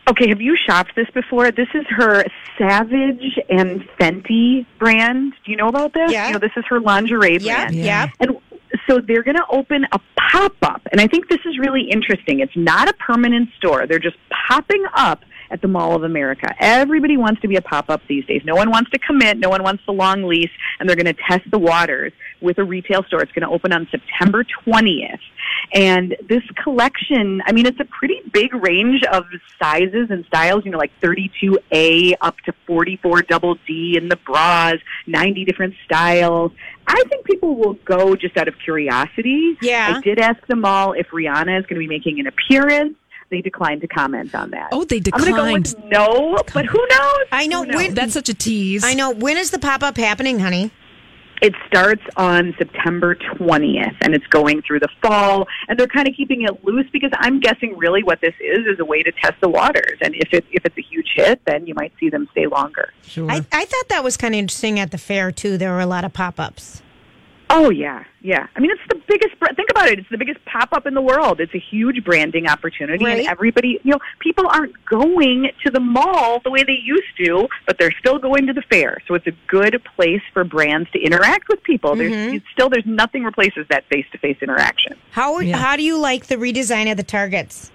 [0.07, 1.51] Okay, have you shopped this before?
[1.51, 2.23] This is her
[2.57, 5.33] Savage and Fenty brand.
[5.45, 6.11] Do you know about this?
[6.11, 6.27] Yeah.
[6.27, 7.75] You know, this is her lingerie Yep, brand.
[7.75, 8.09] yep.
[8.19, 8.37] And
[8.89, 9.99] so they're going to open a
[10.31, 10.81] pop up.
[10.91, 12.39] And I think this is really interesting.
[12.39, 15.21] It's not a permanent store, they're just popping up
[15.51, 16.53] at the Mall of America.
[16.59, 18.41] Everybody wants to be a pop up these days.
[18.45, 21.21] No one wants to commit, no one wants the long lease, and they're going to
[21.27, 23.21] test the waters with a retail store.
[23.21, 25.19] It's going to open on September 20th.
[25.73, 29.25] And this collection, I mean, it's a pretty big range of
[29.61, 34.75] sizes and styles, you know, like 32A up to 44 double D in the bras,
[35.07, 36.51] 90 different styles.
[36.87, 39.57] I think people will go just out of curiosity.
[39.61, 39.95] Yeah.
[39.95, 42.95] I did ask them all if Rihanna is going to be making an appearance.
[43.29, 44.69] They declined to comment on that.
[44.71, 45.75] Oh, they I'm going to go declined.
[45.77, 47.25] with no, but who knows?
[47.31, 47.63] I know.
[47.63, 47.75] Who knows?
[47.75, 48.83] When, That's such a tease.
[48.83, 49.11] I know.
[49.11, 50.71] When is the pop up happening, honey?
[51.41, 56.13] It starts on September 20th and it's going through the fall and they're kind of
[56.13, 59.35] keeping it loose because I'm guessing really what this is is a way to test
[59.39, 62.27] the waters and if it if it's a huge hit then you might see them
[62.31, 62.91] stay longer.
[63.03, 63.31] Sure.
[63.31, 65.57] I, I thought that was kind of interesting at the fair too.
[65.57, 66.81] There were a lot of pop ups.
[67.51, 68.45] Oh yeah, yeah.
[68.55, 69.33] I mean, it's the biggest.
[69.55, 69.97] Think about it.
[69.97, 71.39] It's the biggest pop up in the world.
[71.39, 73.19] It's a huge branding opportunity, Right.
[73.19, 77.47] and everybody, you know, people aren't going to the mall the way they used to,
[77.65, 78.99] but they're still going to the fair.
[79.07, 81.95] So it's a good place for brands to interact with people.
[81.95, 84.95] There's still there's nothing replaces that face to face interaction.
[85.11, 85.57] How Yeah.
[85.57, 87.71] how do you like the redesign of the targets?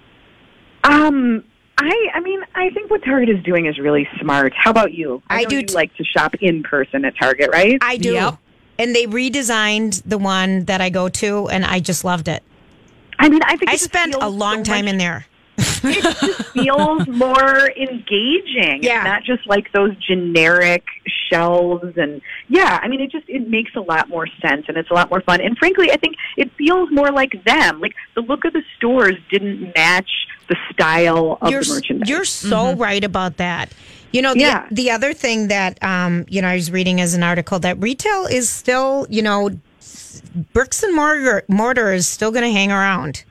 [0.83, 1.43] Um.
[1.77, 4.53] I, I mean, I think what Target is doing is really smart.
[4.55, 5.21] How about you?
[5.29, 7.77] I know do You like to shop in person at Target, right?
[7.81, 8.13] I do.
[8.13, 8.35] Yep.
[8.77, 12.43] And they redesigned the one that I go to, and I just loved it.
[13.17, 15.25] I mean, I think I spent a long so time much in there.
[15.57, 18.83] it just feels more engaging.
[18.83, 18.97] Yeah.
[18.97, 20.83] It's not just like those generic
[21.29, 24.89] shelves and yeah, I mean it just it makes a lot more sense and it's
[24.89, 25.39] a lot more fun.
[25.39, 27.79] And frankly, I think it feels more like them.
[27.79, 30.09] Like the look of the stores didn't match
[30.49, 32.09] the style of you're, the merchandise.
[32.09, 32.81] You're so mm-hmm.
[32.81, 33.71] right about that.
[34.15, 34.65] You know, the, Yeah.
[34.71, 38.25] the other thing that, um, you know, I was reading as an article that retail
[38.27, 39.49] is still, you know,
[40.53, 43.25] bricks and mortar, mortar is still going to hang around.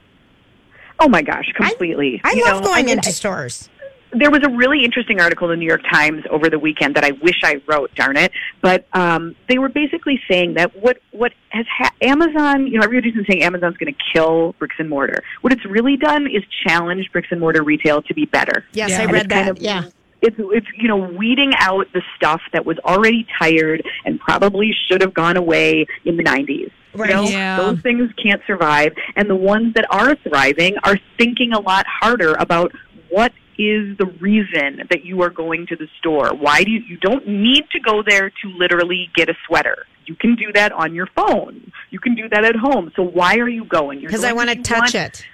[1.00, 2.20] Oh my gosh, completely.
[2.22, 3.70] I You love know, going mean, into I- stores.
[4.12, 7.04] there was a really interesting article in the New York Times over the weekend that
[7.04, 7.92] I wish I wrote.
[7.94, 8.30] Darn it!
[8.60, 13.14] But um, they were basically saying that what what has ha- Amazon, you know, everybody's
[13.14, 15.24] been saying Amazon's going to kill bricks and mortar.
[15.40, 18.64] What it's really done is challenge bricks and mortar retail to be better.
[18.74, 19.56] Yes, I And read it's kind that.
[19.56, 19.84] of- yeah.
[20.24, 25.00] It's it's you know weeding out the stuff that was already tired and probably should
[25.02, 26.70] have gone away in the 90s.
[26.94, 27.10] Right.
[27.10, 27.56] You know, Yeah.
[27.58, 32.34] those things can't survive, and the ones that are thriving are thinking a lot harder
[32.38, 32.72] about
[33.10, 36.30] what is the reason that you are going to the store.
[36.34, 39.86] Why do you, you don't need to go there to literally get a sweater?
[40.06, 41.70] You can do that on your phone.
[41.90, 42.90] You can do that at home.
[42.96, 44.00] So why are you going?
[44.00, 45.26] Because I want to you touch want- it.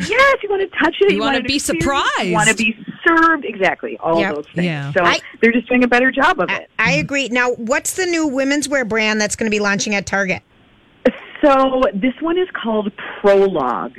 [0.00, 1.12] Yes, you want to touch it.
[1.12, 2.24] You wanna be surprised.
[2.24, 2.76] You want to be
[3.16, 3.44] served.
[3.44, 3.96] Exactly.
[3.98, 4.34] All Yep.
[4.34, 4.64] those things.
[4.66, 4.92] Yeah.
[4.92, 6.70] So I- they're just doing a better job of I, it.
[6.78, 7.28] I agree.
[7.28, 10.42] Now, what's the new women's wear brand that's going to be launching at Target?
[11.42, 13.96] So this one is called Prologue.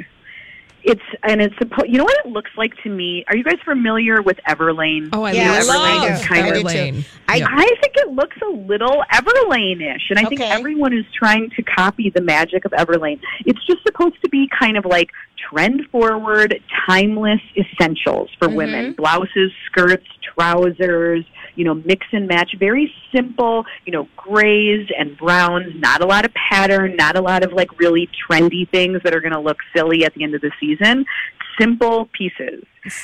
[0.84, 1.90] It's and it's supposed.
[1.90, 3.26] You know what it looks like to me?
[3.28, 5.10] Are you guys familiar with Everlane?
[5.12, 6.24] Oh, I Yes, love I do.
[6.26, 6.64] kind I of do.
[6.64, 7.06] Everlane.
[7.28, 7.48] I- Yeah.
[7.50, 12.10] I think it looks a little Everlane-ish, and I think everyone is trying to copy
[12.10, 13.20] the magic of Everlane.
[13.46, 15.10] It's just supposed to be kind of like
[15.50, 19.02] trend-forward, timeless essentials for women: mm-hmm.
[19.02, 21.26] blouses, skirts, trousers.
[21.60, 22.56] You know, mix and match.
[22.58, 23.66] Very simple.
[23.86, 25.76] You know, grays and browns.
[25.76, 26.96] Not a lot of pattern.
[26.96, 30.14] Not a lot of like really trendy things that are going to look silly at
[30.14, 31.06] the end of the season.
[31.60, 32.64] Simple pieces.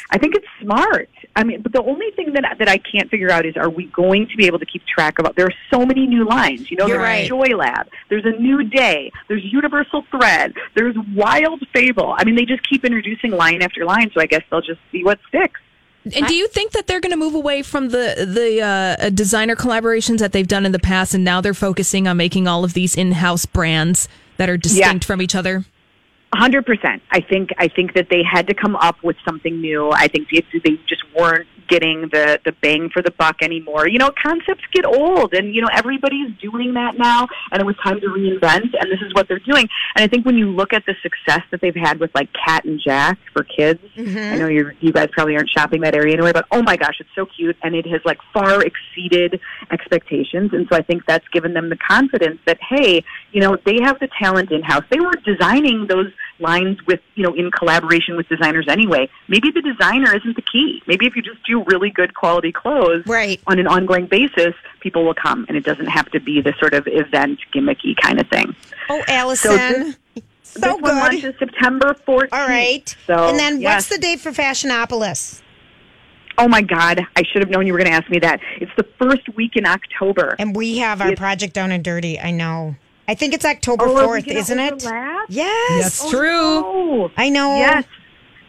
[0.09, 1.09] I think it's smart.
[1.35, 3.87] I mean, but the only thing that that I can't figure out is, are we
[3.87, 5.35] going to be able to keep track of?
[5.35, 6.71] There are so many new lines.
[6.71, 7.49] You know, You're there's right.
[7.49, 7.89] Joy Lab.
[8.09, 9.11] There's a new day.
[9.27, 10.53] There's Universal Thread.
[10.75, 12.15] There's Wild Fable.
[12.17, 14.11] I mean, they just keep introducing line after line.
[14.13, 15.59] So I guess they'll just see what sticks.
[16.13, 19.55] And do you think that they're going to move away from the the uh, designer
[19.55, 22.73] collaborations that they've done in the past, and now they're focusing on making all of
[22.73, 25.65] these in-house brands that are distinct from each other?
[26.35, 27.01] hundred percent.
[27.11, 29.91] I think I think that they had to come up with something new.
[29.91, 33.87] I think they, they just weren't getting the the bang for the buck anymore.
[33.87, 37.75] You know, concepts get old, and you know everybody's doing that now, and it was
[37.83, 38.73] time to reinvent.
[38.79, 39.67] And this is what they're doing.
[39.95, 42.65] And I think when you look at the success that they've had with like Cat
[42.65, 44.17] and Jack for kids, mm-hmm.
[44.17, 46.95] I know you you guys probably aren't shopping that area anyway, but oh my gosh,
[46.99, 49.39] it's so cute, and it has like far exceeded
[49.71, 50.51] expectations.
[50.53, 53.99] And so I think that's given them the confidence that hey, you know, they have
[53.99, 54.83] the talent in house.
[54.89, 59.09] They were designing those lines with you know in collaboration with designers anyway.
[59.27, 60.81] Maybe the designer isn't the key.
[60.87, 63.39] Maybe if you just do really good quality clothes Right.
[63.47, 66.73] on an ongoing basis, people will come, and it doesn't have to be the sort
[66.73, 68.55] of event gimmicky kind of thing.
[68.89, 69.57] Oh, Allison.
[69.57, 69.95] this-
[70.43, 70.95] So, this one good.
[70.95, 72.29] launches September 14th.
[72.31, 72.95] All right.
[73.07, 73.75] So, and then yes.
[73.75, 75.41] what's the date for Fashionopolis?
[76.37, 77.01] Oh my God!
[77.15, 78.39] I should have known you were going to ask me that.
[78.59, 80.35] It's the first week in October.
[80.37, 82.19] And we have our It's- project down and dirty.
[82.19, 82.75] I know.
[83.07, 84.73] I think it's October Oh, 4th, isn't it?
[84.73, 85.25] overlap?
[85.29, 85.99] Yes.
[86.01, 86.29] That's true.
[86.65, 87.55] Oh, I know.
[87.55, 87.85] Yes.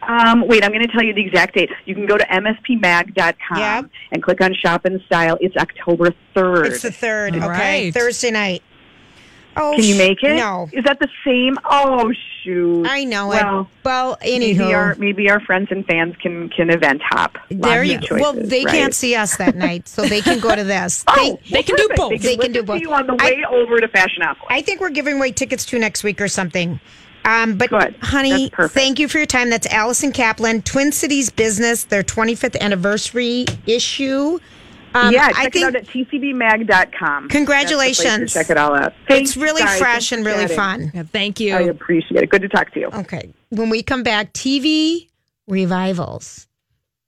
[0.02, 1.68] Um, wait, I'm going to tell you the exact date.
[1.84, 3.90] You can go to mspmag.com Yep.
[4.12, 5.36] and click on Shop and Style.
[5.40, 6.66] It's October 3rd.
[6.66, 7.42] It's the 3rd.
[7.42, 7.84] All okay.
[7.86, 7.94] right.
[7.94, 8.62] Thursday night.
[9.58, 10.36] Oh, Can you make it?
[10.36, 10.68] No.
[10.72, 11.58] Is that the same?
[11.64, 12.86] Oh shoot!
[12.86, 13.66] I know well, it.
[13.84, 14.98] Well, Maybe our anywho.
[14.98, 17.36] maybe our friends and fans can can event hop.
[17.50, 18.16] There you go.
[18.16, 18.74] Well, they right?
[18.74, 21.04] can't see us that night, so they can go to this.
[21.08, 22.10] Oh, They- They can do both.
[22.10, 22.80] They They can, can do both.
[22.80, 24.46] you on the I- way over to Fashionopolis.
[24.50, 26.78] I think we're giving away tickets to next week or something.
[27.24, 27.96] Um, but Good.
[28.02, 29.50] honey, thank you for your time.
[29.50, 34.38] That's Allison Kaplan, Twin Cities Business, their 25th anniversary issue.
[34.96, 37.28] Um, yeah, I check think it out at tcbmag.com.
[37.28, 38.32] Congratulations.
[38.32, 38.94] That's the check it all out.
[39.06, 39.78] Thanks, it's really guys.
[39.78, 40.56] fresh Thanks and really chatting.
[40.56, 40.90] fun.
[40.94, 41.54] Yeah, thank you.
[41.54, 42.30] I appreciate it.
[42.30, 42.86] Good to talk to you.
[42.86, 43.32] Okay.
[43.50, 45.08] When we come back, TV
[45.46, 46.48] revivals.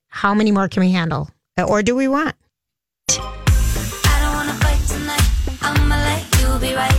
[0.09, 1.31] How many more can we handle?
[1.67, 2.37] Or do we want?
[3.11, 5.29] I don't wanna fight tonight.
[5.63, 6.99] I'ma let you be right.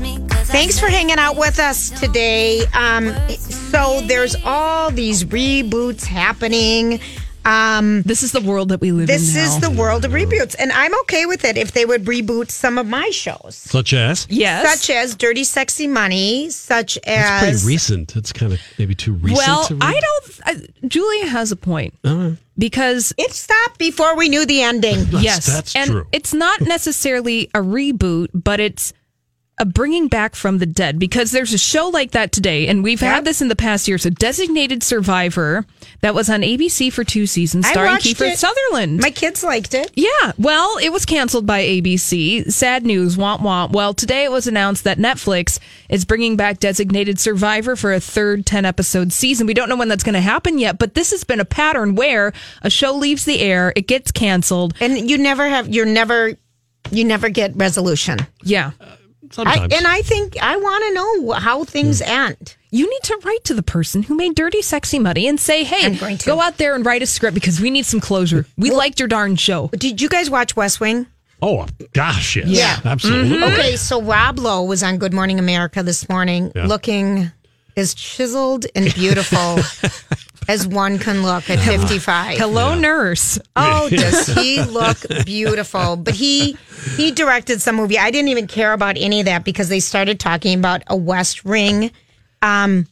[0.00, 2.60] Thanks for hanging out with us today.
[2.74, 7.00] Um, so there's all these reboots happening.
[7.46, 9.34] Um, this is the world that we live this in.
[9.40, 12.50] This is the world of reboots, and I'm okay with it if they would reboot
[12.50, 14.26] some of my shows, Such as?
[14.28, 14.80] Yes.
[14.80, 18.16] such as Dirty Sexy Money, such as It's pretty recent.
[18.16, 19.38] It's kind of maybe too recent.
[19.38, 20.40] well, to I don't.
[20.44, 21.94] I, Julia has a point
[22.58, 25.06] because it stopped before we knew the ending.
[25.12, 26.06] yes, that's and true.
[26.10, 28.92] it's not necessarily a reboot, but it's
[29.58, 33.00] a bringing back from the dead because there's a show like that today, and we've
[33.00, 33.96] had this in the past year.
[33.96, 35.64] So, Designated Survivor
[36.02, 38.38] that was on ABC for two seasons, starring Kiefer it.
[38.38, 39.00] Sutherland.
[39.00, 39.90] My kids liked it.
[39.94, 42.52] Yeah, well, it was canceled by ABC.
[42.52, 43.72] Sad news, womp womp.
[43.72, 48.44] Well, today it was announced that Netflix is bringing back Designated Survivor for a third
[48.44, 49.46] 10 episode season.
[49.46, 51.94] We don't know when that's going to happen yet, but this has been a pattern
[51.94, 52.32] where
[52.62, 54.74] a show leaves the air, it gets canceled.
[54.80, 55.68] and you never have.
[55.68, 56.32] You're never.
[56.92, 58.18] You never get resolution.
[58.44, 58.70] Yeah.
[59.38, 62.10] I, and I think I want to know how things hmm.
[62.10, 62.56] end.
[62.70, 65.86] You need to write to the person who made Dirty Sexy Money and say, hey,
[65.86, 66.26] I'm going to.
[66.26, 68.46] go out there and write a script because we need some closure.
[68.56, 69.68] We liked your darn show.
[69.68, 71.06] Did you guys watch West Wing?
[71.42, 72.80] Oh gosh, yes, Yeah.
[72.84, 73.36] absolutely.
[73.36, 73.52] Mm-hmm.
[73.52, 76.66] Okay, so Rob Lowe was on Good Morning America this morning, Yeah.
[76.66, 77.30] looking
[77.76, 79.58] as chiseled and beautiful
[80.48, 82.38] as one can look at 55.
[82.38, 83.38] Hello, nurse.
[83.56, 85.96] Oh, does he look beautiful?
[85.96, 86.56] But he
[86.96, 87.98] he directed some movie.
[87.98, 91.44] I didn't even care about any of that because they started talking about a West
[91.44, 91.90] Wing,
[92.42, 92.86] um,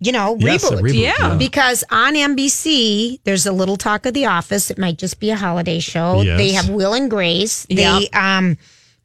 [0.00, 0.80] you know, Yes, reboot.
[0.80, 1.14] reboot, Yeah.
[1.18, 1.34] yeah.
[1.36, 4.70] Because on NBC, there's a little talk of The Office.
[4.70, 6.22] It might just be a holiday show.
[6.22, 6.38] Yes.
[6.38, 7.66] They have Will and Grace.
[7.70, 8.56] They um,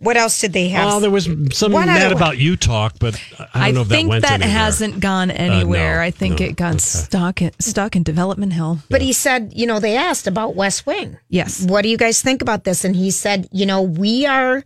[0.04, 0.86] what else did they have?
[0.86, 3.82] Well, there was some What mad other- about you talk, but I I, don't know
[3.82, 4.50] if that think went that anywhere.
[4.50, 6.02] hasn't gone uh, anywhere.
[6.02, 8.80] I think no, it got stuck in, stuck in development hell.
[8.90, 11.18] But he said, you know, they asked about West Wing.
[11.30, 11.64] Yes.
[11.64, 12.84] What do you guys think about this?
[12.84, 14.64] And he said, you know, we are,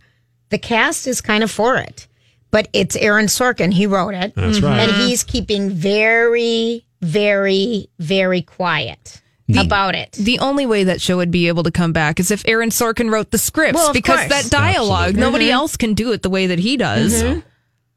[0.50, 2.06] the cast is kind of for it,
[2.50, 3.72] but it's Aaron Sorkin.
[3.72, 4.34] He wrote it.
[4.34, 4.66] That's mm-hmm.
[4.66, 4.88] right.
[4.88, 9.20] And he's keeping very, very, very quiet
[9.56, 10.12] about it.
[10.12, 13.10] The only way that show would be able to come back is if Aaron Sorkin
[13.10, 14.28] wrote the scripts Well, because course.
[14.28, 15.20] that dialogue, Absolutely.
[15.20, 17.22] nobody else can do it the way that he does.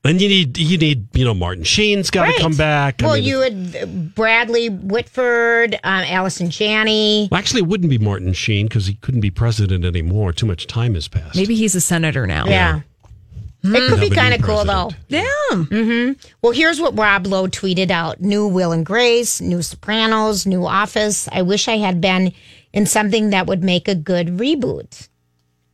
[0.04, 2.40] And you need you need you know Martin Sheen's got to Right.
[2.40, 3.04] come back.
[3.04, 7.28] I well, mean, you had uh, Bradley Whitford, um, Allison Janney.
[7.30, 10.34] well, actually, it wouldn't be Martin Sheen because he couldn't be president anymore.
[10.34, 11.36] Too much time has passed.
[11.36, 12.48] Maybe he's a senator now.
[12.48, 12.82] Yeah.
[13.64, 14.90] It could be kind of cool, though.
[15.08, 15.24] Yeah.
[15.54, 20.66] hmm Well, here's what Rob Lowe tweeted out: New Will and Grace, new Sopranos, new
[20.66, 21.28] Office.
[21.32, 22.34] I wish I had been
[22.74, 25.08] in something that would make a good reboot.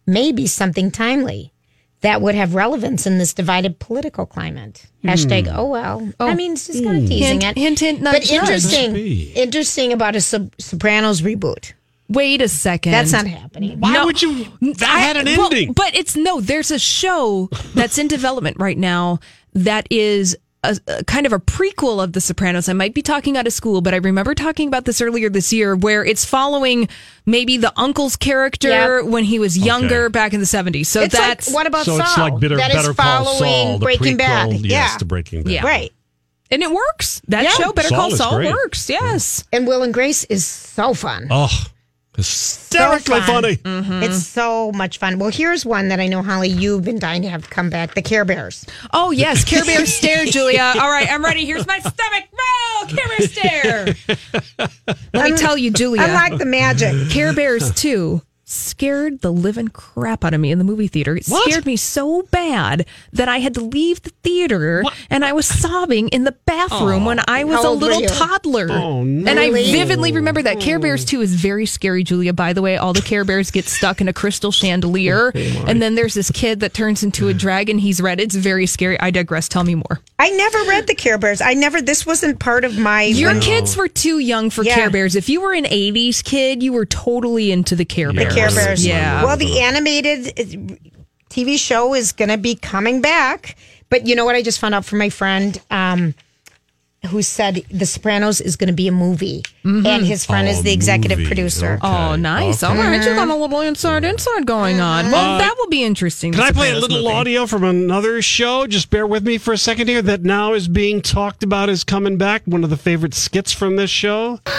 [0.06, 1.54] Maybe something timely
[2.02, 4.86] that would have relevance in this divided political climate.
[5.04, 5.52] Hashtag.
[5.54, 6.12] Oh well.
[6.20, 7.60] I mean, it's just kind of teasing Hint, it.
[7.60, 8.32] hint, hint, nudge, but nudge.
[8.32, 8.96] interesting.
[9.36, 11.74] Interesting about a Sop- Sopranos reboot.
[12.10, 12.92] Wait a second.
[12.94, 13.80] That's not happening.
[13.80, 14.06] Why No.
[14.06, 14.46] would you?
[14.62, 15.74] That I- had an well, ending.
[15.74, 19.20] but it's no, there's a show that's in development right now
[19.54, 22.68] that is a, a kind of a prequel of The Sopranos.
[22.70, 25.52] I might be talking out of school, but I remember talking about this earlier this
[25.54, 26.88] year where it's following
[27.26, 29.02] maybe the uncle's character Yeah.
[29.02, 30.12] when he was younger Okay.
[30.12, 30.88] back in the 70s.
[30.88, 32.02] So It's like, that's what about so Saul?
[32.08, 34.52] it's like better, That is better Call following Saul, Breaking prequel, Bad.
[34.54, 34.98] Yes, Yeah.
[34.98, 35.52] to Breaking Bad.
[35.54, 35.64] Yeah.
[35.66, 35.92] Right.
[36.50, 37.22] and it works.
[37.28, 37.50] That Yeah.
[37.52, 38.90] show Better Saul Call Saul works.
[38.90, 39.44] Yes.
[39.52, 41.28] And Will and Grace is so fun.
[41.30, 41.52] Oh,
[42.18, 43.44] hysterically So fun.
[43.44, 43.56] funny.
[43.58, 44.04] Mm-hmm.
[44.04, 45.20] It's so much fun.
[45.20, 48.02] Well, here's one that I know, Holly, you've been dying to have come back: the
[48.02, 48.66] Care Bears.
[48.92, 50.74] Oh yes, Care Bear stare, Julia.
[50.80, 51.46] All right, I'm ready.
[51.46, 52.24] Here's my stomach.
[52.34, 53.96] Roll, Care Bear stare.
[55.14, 56.02] Let me tell you, Julia.
[56.02, 57.10] I like the magic.
[57.10, 61.18] Care Bears 2 scared the living crap out of me in the movie theater.
[61.18, 61.50] It What?
[61.50, 66.08] scared me so bad that I had to leave the theater and I was sobbing
[66.10, 67.24] in the bathroom when oh.
[67.28, 68.72] I was a little toddler.
[68.72, 69.30] Oh, no.
[69.30, 72.32] And I vividly remember that Care Bears 2 is very scary, Julia.
[72.32, 75.32] By the way, all the Care Bears get stuck in a crystal chandelier.
[75.36, 77.78] and then there's this kid that turns into a dragon.
[77.78, 78.22] He's red.
[78.22, 78.98] It's very scary.
[79.02, 79.50] I digress.
[79.50, 80.00] Tell me more.
[80.20, 81.42] I never read the Care Bears.
[81.42, 81.82] I never.
[81.82, 83.04] This wasn't part of my.
[83.04, 84.76] Your kids were too young for Yeah.
[84.76, 85.16] Care Bears.
[85.18, 88.37] If you were an 80s kid, you were totally into the Care Yeah, Bears.
[88.38, 88.86] Care Bears.
[88.86, 89.24] Yeah.
[89.24, 90.76] Well, the animated uh,
[91.30, 93.56] TV show is going to be coming back.
[93.90, 94.36] But you know what?
[94.36, 96.14] I just found out from my friend um,
[97.10, 100.62] who said The Sopranos is going to be a movie, and his friend is Oh,
[100.64, 101.28] the executive movie.
[101.30, 101.74] producer.
[101.76, 101.88] Okay.
[101.88, 102.64] Oh, nice.
[102.64, 102.74] Okay.
[102.74, 103.02] All right.
[103.02, 105.10] You got a little inside inside going on.
[105.12, 106.34] Well, that will be interesting.
[106.34, 107.14] Can I play a little movie.
[107.16, 108.68] audio from another show?
[108.68, 110.02] Just bear with me for a second here.
[110.02, 112.42] That now is being talked about as coming back.
[112.46, 114.42] One of the favorite skits from this show.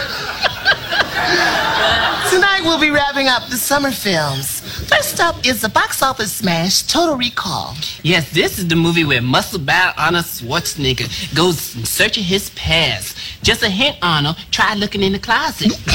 [2.30, 4.60] Tonight we'll be wrapping up the summer films.
[4.88, 7.74] First up is the box office smash Total Recall.
[8.02, 11.58] Yes, this is the movie where muscle bound Arnold Schwarzenegger goes
[11.88, 13.16] searching his past.
[13.42, 15.72] Just a hint, Arnold, try looking in the closet.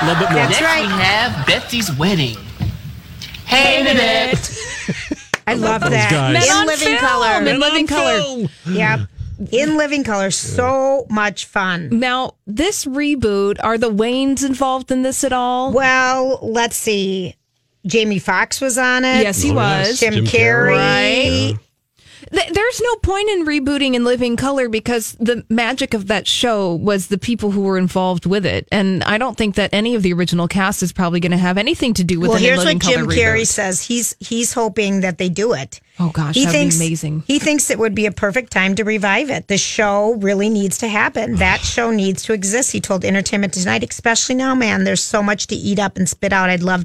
[0.00, 0.42] A little bit more.
[0.46, 0.86] That's Next right.
[0.86, 2.36] we have Betsy's wedding.
[3.46, 4.50] Hey, Nanette.
[5.46, 6.10] I love that.
[6.10, 6.46] guys.
[6.48, 6.98] In living film.
[6.98, 7.46] color.
[7.46, 8.20] In living color.
[8.22, 8.48] film.
[8.76, 9.00] Yep.
[9.52, 10.30] In living color.
[10.30, 11.88] So much fun.
[11.98, 15.72] Now, this reboot, are the Waynes involved in this at all?
[15.72, 17.34] Well, let's see.
[17.86, 19.22] Jamie Foxx was on it.
[19.22, 19.88] Yes, he Oh, yes.
[19.90, 20.00] was.
[20.00, 20.70] Jim, Jim Carrey.
[20.74, 21.50] Carrey.
[21.52, 21.58] Right.
[22.32, 26.74] Th- There's no point in rebooting in Living Color because the magic of that show
[26.74, 30.02] was the people who were involved with it, and I don't think that any of
[30.02, 32.48] the original cast is probably going to have anything to do with Well, an In
[32.48, 33.46] here's Living what Jim Carrey reboot.
[33.46, 33.82] says.
[33.86, 35.80] He's he's hoping that they do it.
[36.00, 37.22] Oh gosh, he that'd be thinks amazing.
[37.26, 39.48] He thinks it would be a perfect time to revive it.
[39.48, 41.36] The show really needs to happen.
[41.36, 42.70] That show needs to exist.
[42.72, 44.84] He told Entertainment Tonight, especially now, man.
[44.84, 46.50] There's so much to eat up and spit out.
[46.50, 46.84] I'd love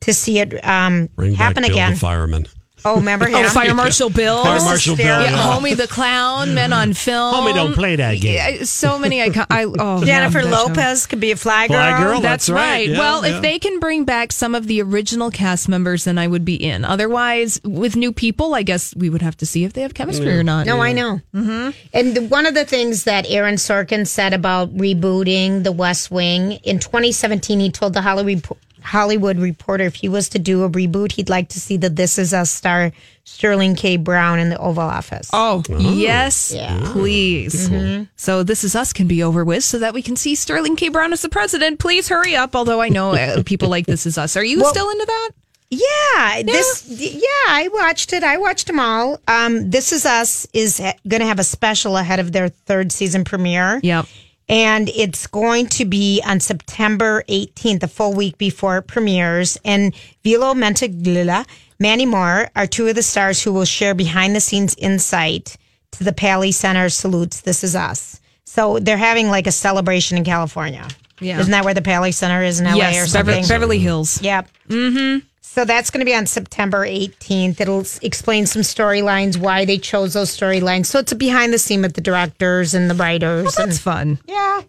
[0.00, 1.92] to see it um, Bring happen back Bill again.
[1.92, 2.46] the fireman.
[2.84, 3.36] Oh, remember him?
[3.36, 5.36] Oh, Fire Marshal Bill, Fire Marshal Bill, yeah, yeah.
[5.36, 7.34] Homie the Clown, Men on Film.
[7.34, 8.34] Homie, don't play that game.
[8.34, 9.46] Yeah, So many icon.
[9.50, 10.66] I, oh, Jennifer yeah, that show.
[10.68, 11.76] Lopez could be a fly girl.
[11.76, 12.58] Fly girl, That's, That's right.
[12.60, 12.88] right.
[12.90, 13.36] Yeah, well, yeah.
[13.36, 16.54] if they can bring back some of the original cast members, then I would be
[16.54, 16.84] in.
[16.84, 20.38] Otherwise, with new people, I guess we would have to see if they have chemistry
[20.38, 20.66] or not.
[20.66, 21.20] No, I know.
[21.34, 21.70] Mm-hmm.
[21.92, 26.52] And the, one of the things that Aaron Sorkin said about rebooting The West Wing
[26.64, 28.46] in 2017, he told the Hollywood
[28.82, 32.18] Hollywood Reporter if he was to do a reboot, he'd like to see the This
[32.18, 32.92] Is Us star
[33.24, 33.96] Sterling K.
[33.96, 35.28] Brown in the Oval Office.
[35.32, 36.80] Oh, yes, Yeah.
[36.92, 37.70] please.
[38.16, 40.88] So this is us can be over with so that we can see Sterling K.
[40.88, 41.78] Brown as the president.
[41.78, 42.56] Please hurry up.
[42.56, 44.36] Although I know uh, people like this is us.
[44.36, 45.30] Are you Well- still into that?
[45.70, 46.86] Yeah, this.
[46.88, 48.24] Yeah, I watched it.
[48.24, 49.20] I watched them all.
[49.28, 53.22] Um, this is Us is going to have a special ahead of their third season
[53.22, 53.78] premiere.
[53.82, 54.06] Yep.
[54.48, 59.58] And it's going to be on September 18th, a full week before it premieres.
[59.64, 59.94] And
[60.24, 61.44] Milo Ventimiglia,
[61.78, 65.56] Mandy Moore are two of the stars who will share behind the scenes insight
[65.92, 68.20] to the Paley Center salutes This Is Us.
[68.44, 70.88] So they're having like a celebration in California.
[71.20, 71.40] Yeah.
[71.40, 73.42] Isn't that where the Paley Center is in LA or something?
[73.42, 74.22] Beverly, Beverly Hills.
[74.22, 74.48] Yep.
[74.68, 75.26] Mm-hmm.
[75.58, 77.60] So that's going to be on September 18th.
[77.60, 80.86] It'll explain some storylines, why they chose those storylines.
[80.86, 83.42] So it's a behind the scene with the directors and the writers.
[83.42, 84.18] Well, that's and, fun.
[84.28, 84.60] yeah.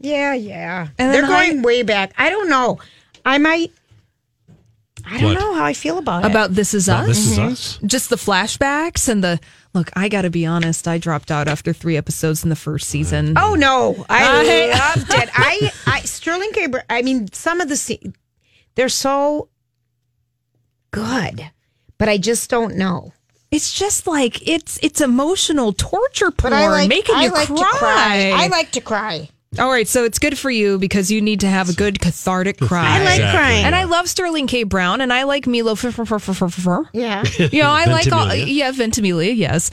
[0.00, 0.88] Yeah, yeah.
[0.98, 2.14] And They're going I- way back.
[2.18, 2.80] I don't know.
[3.24, 3.70] I might.
[5.06, 5.40] I don't What?
[5.40, 6.32] know how I feel about it.
[6.32, 7.08] About This Is About Us.
[7.10, 7.52] This Is mm-hmm.
[7.52, 7.78] Us?
[7.86, 9.38] Just the flashbacks and the
[9.72, 9.88] look.
[9.94, 10.88] I got to be honest.
[10.88, 13.34] I dropped out after three episodes in the first season.
[13.38, 15.30] Oh no, I I- loved it.
[15.32, 16.66] I, I Sterling K.
[16.66, 18.14] Br- I mean, some of the scenes
[18.74, 19.48] they're so
[20.94, 21.50] good,
[21.98, 23.12] but I just don't know.
[23.50, 27.46] It's just like it's it's emotional torture porn, But I like making I you like
[27.48, 27.56] cry.
[27.56, 28.32] to cry.
[28.34, 29.28] I like to cry.
[29.56, 32.58] All right, so it's good for you because you need to have a good cathartic
[32.58, 32.84] cry.
[32.84, 33.38] I like Exactly.
[33.38, 33.64] crying.
[33.64, 34.64] And I love Sterling K.
[34.64, 35.76] Brown, and I like Milo.
[35.76, 38.34] yeah, You know, I like all.
[38.34, 39.30] Yeah, Ventimiglia.
[39.32, 39.70] Yes,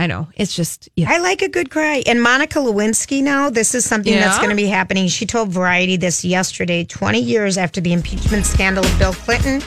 [0.00, 0.28] I know.
[0.34, 1.10] It's just yeah.
[1.10, 2.02] I like a good cry.
[2.06, 5.08] And Monica Lewinsky now, this is something that's going to be happening.
[5.08, 9.60] She told Variety this yesterday, 20 years after the impeachment scandal of Bill Clinton.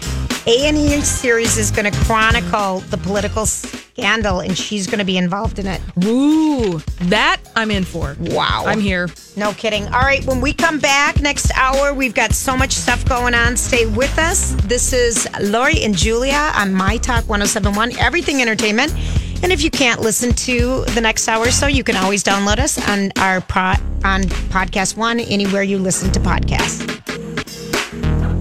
[0.47, 5.59] A&E series is going to chronicle the political scandal and she's going to be involved
[5.59, 5.79] in it.
[6.03, 8.17] Ooh, that I'm in for.
[8.19, 8.63] Wow.
[8.65, 9.09] I'm here.
[9.37, 9.85] No kidding.
[9.85, 13.55] All right, when we come back next hour, we've got so much stuff going on.
[13.55, 14.53] Stay with us.
[14.63, 18.91] This is Lori and Julia on My Talk 1071, Everything Entertainment.
[19.43, 22.59] And if you can't listen to the next hour or so, you can always download
[22.59, 23.41] us on our
[24.05, 27.42] on Podcast One, anywhere you listen to podcasts.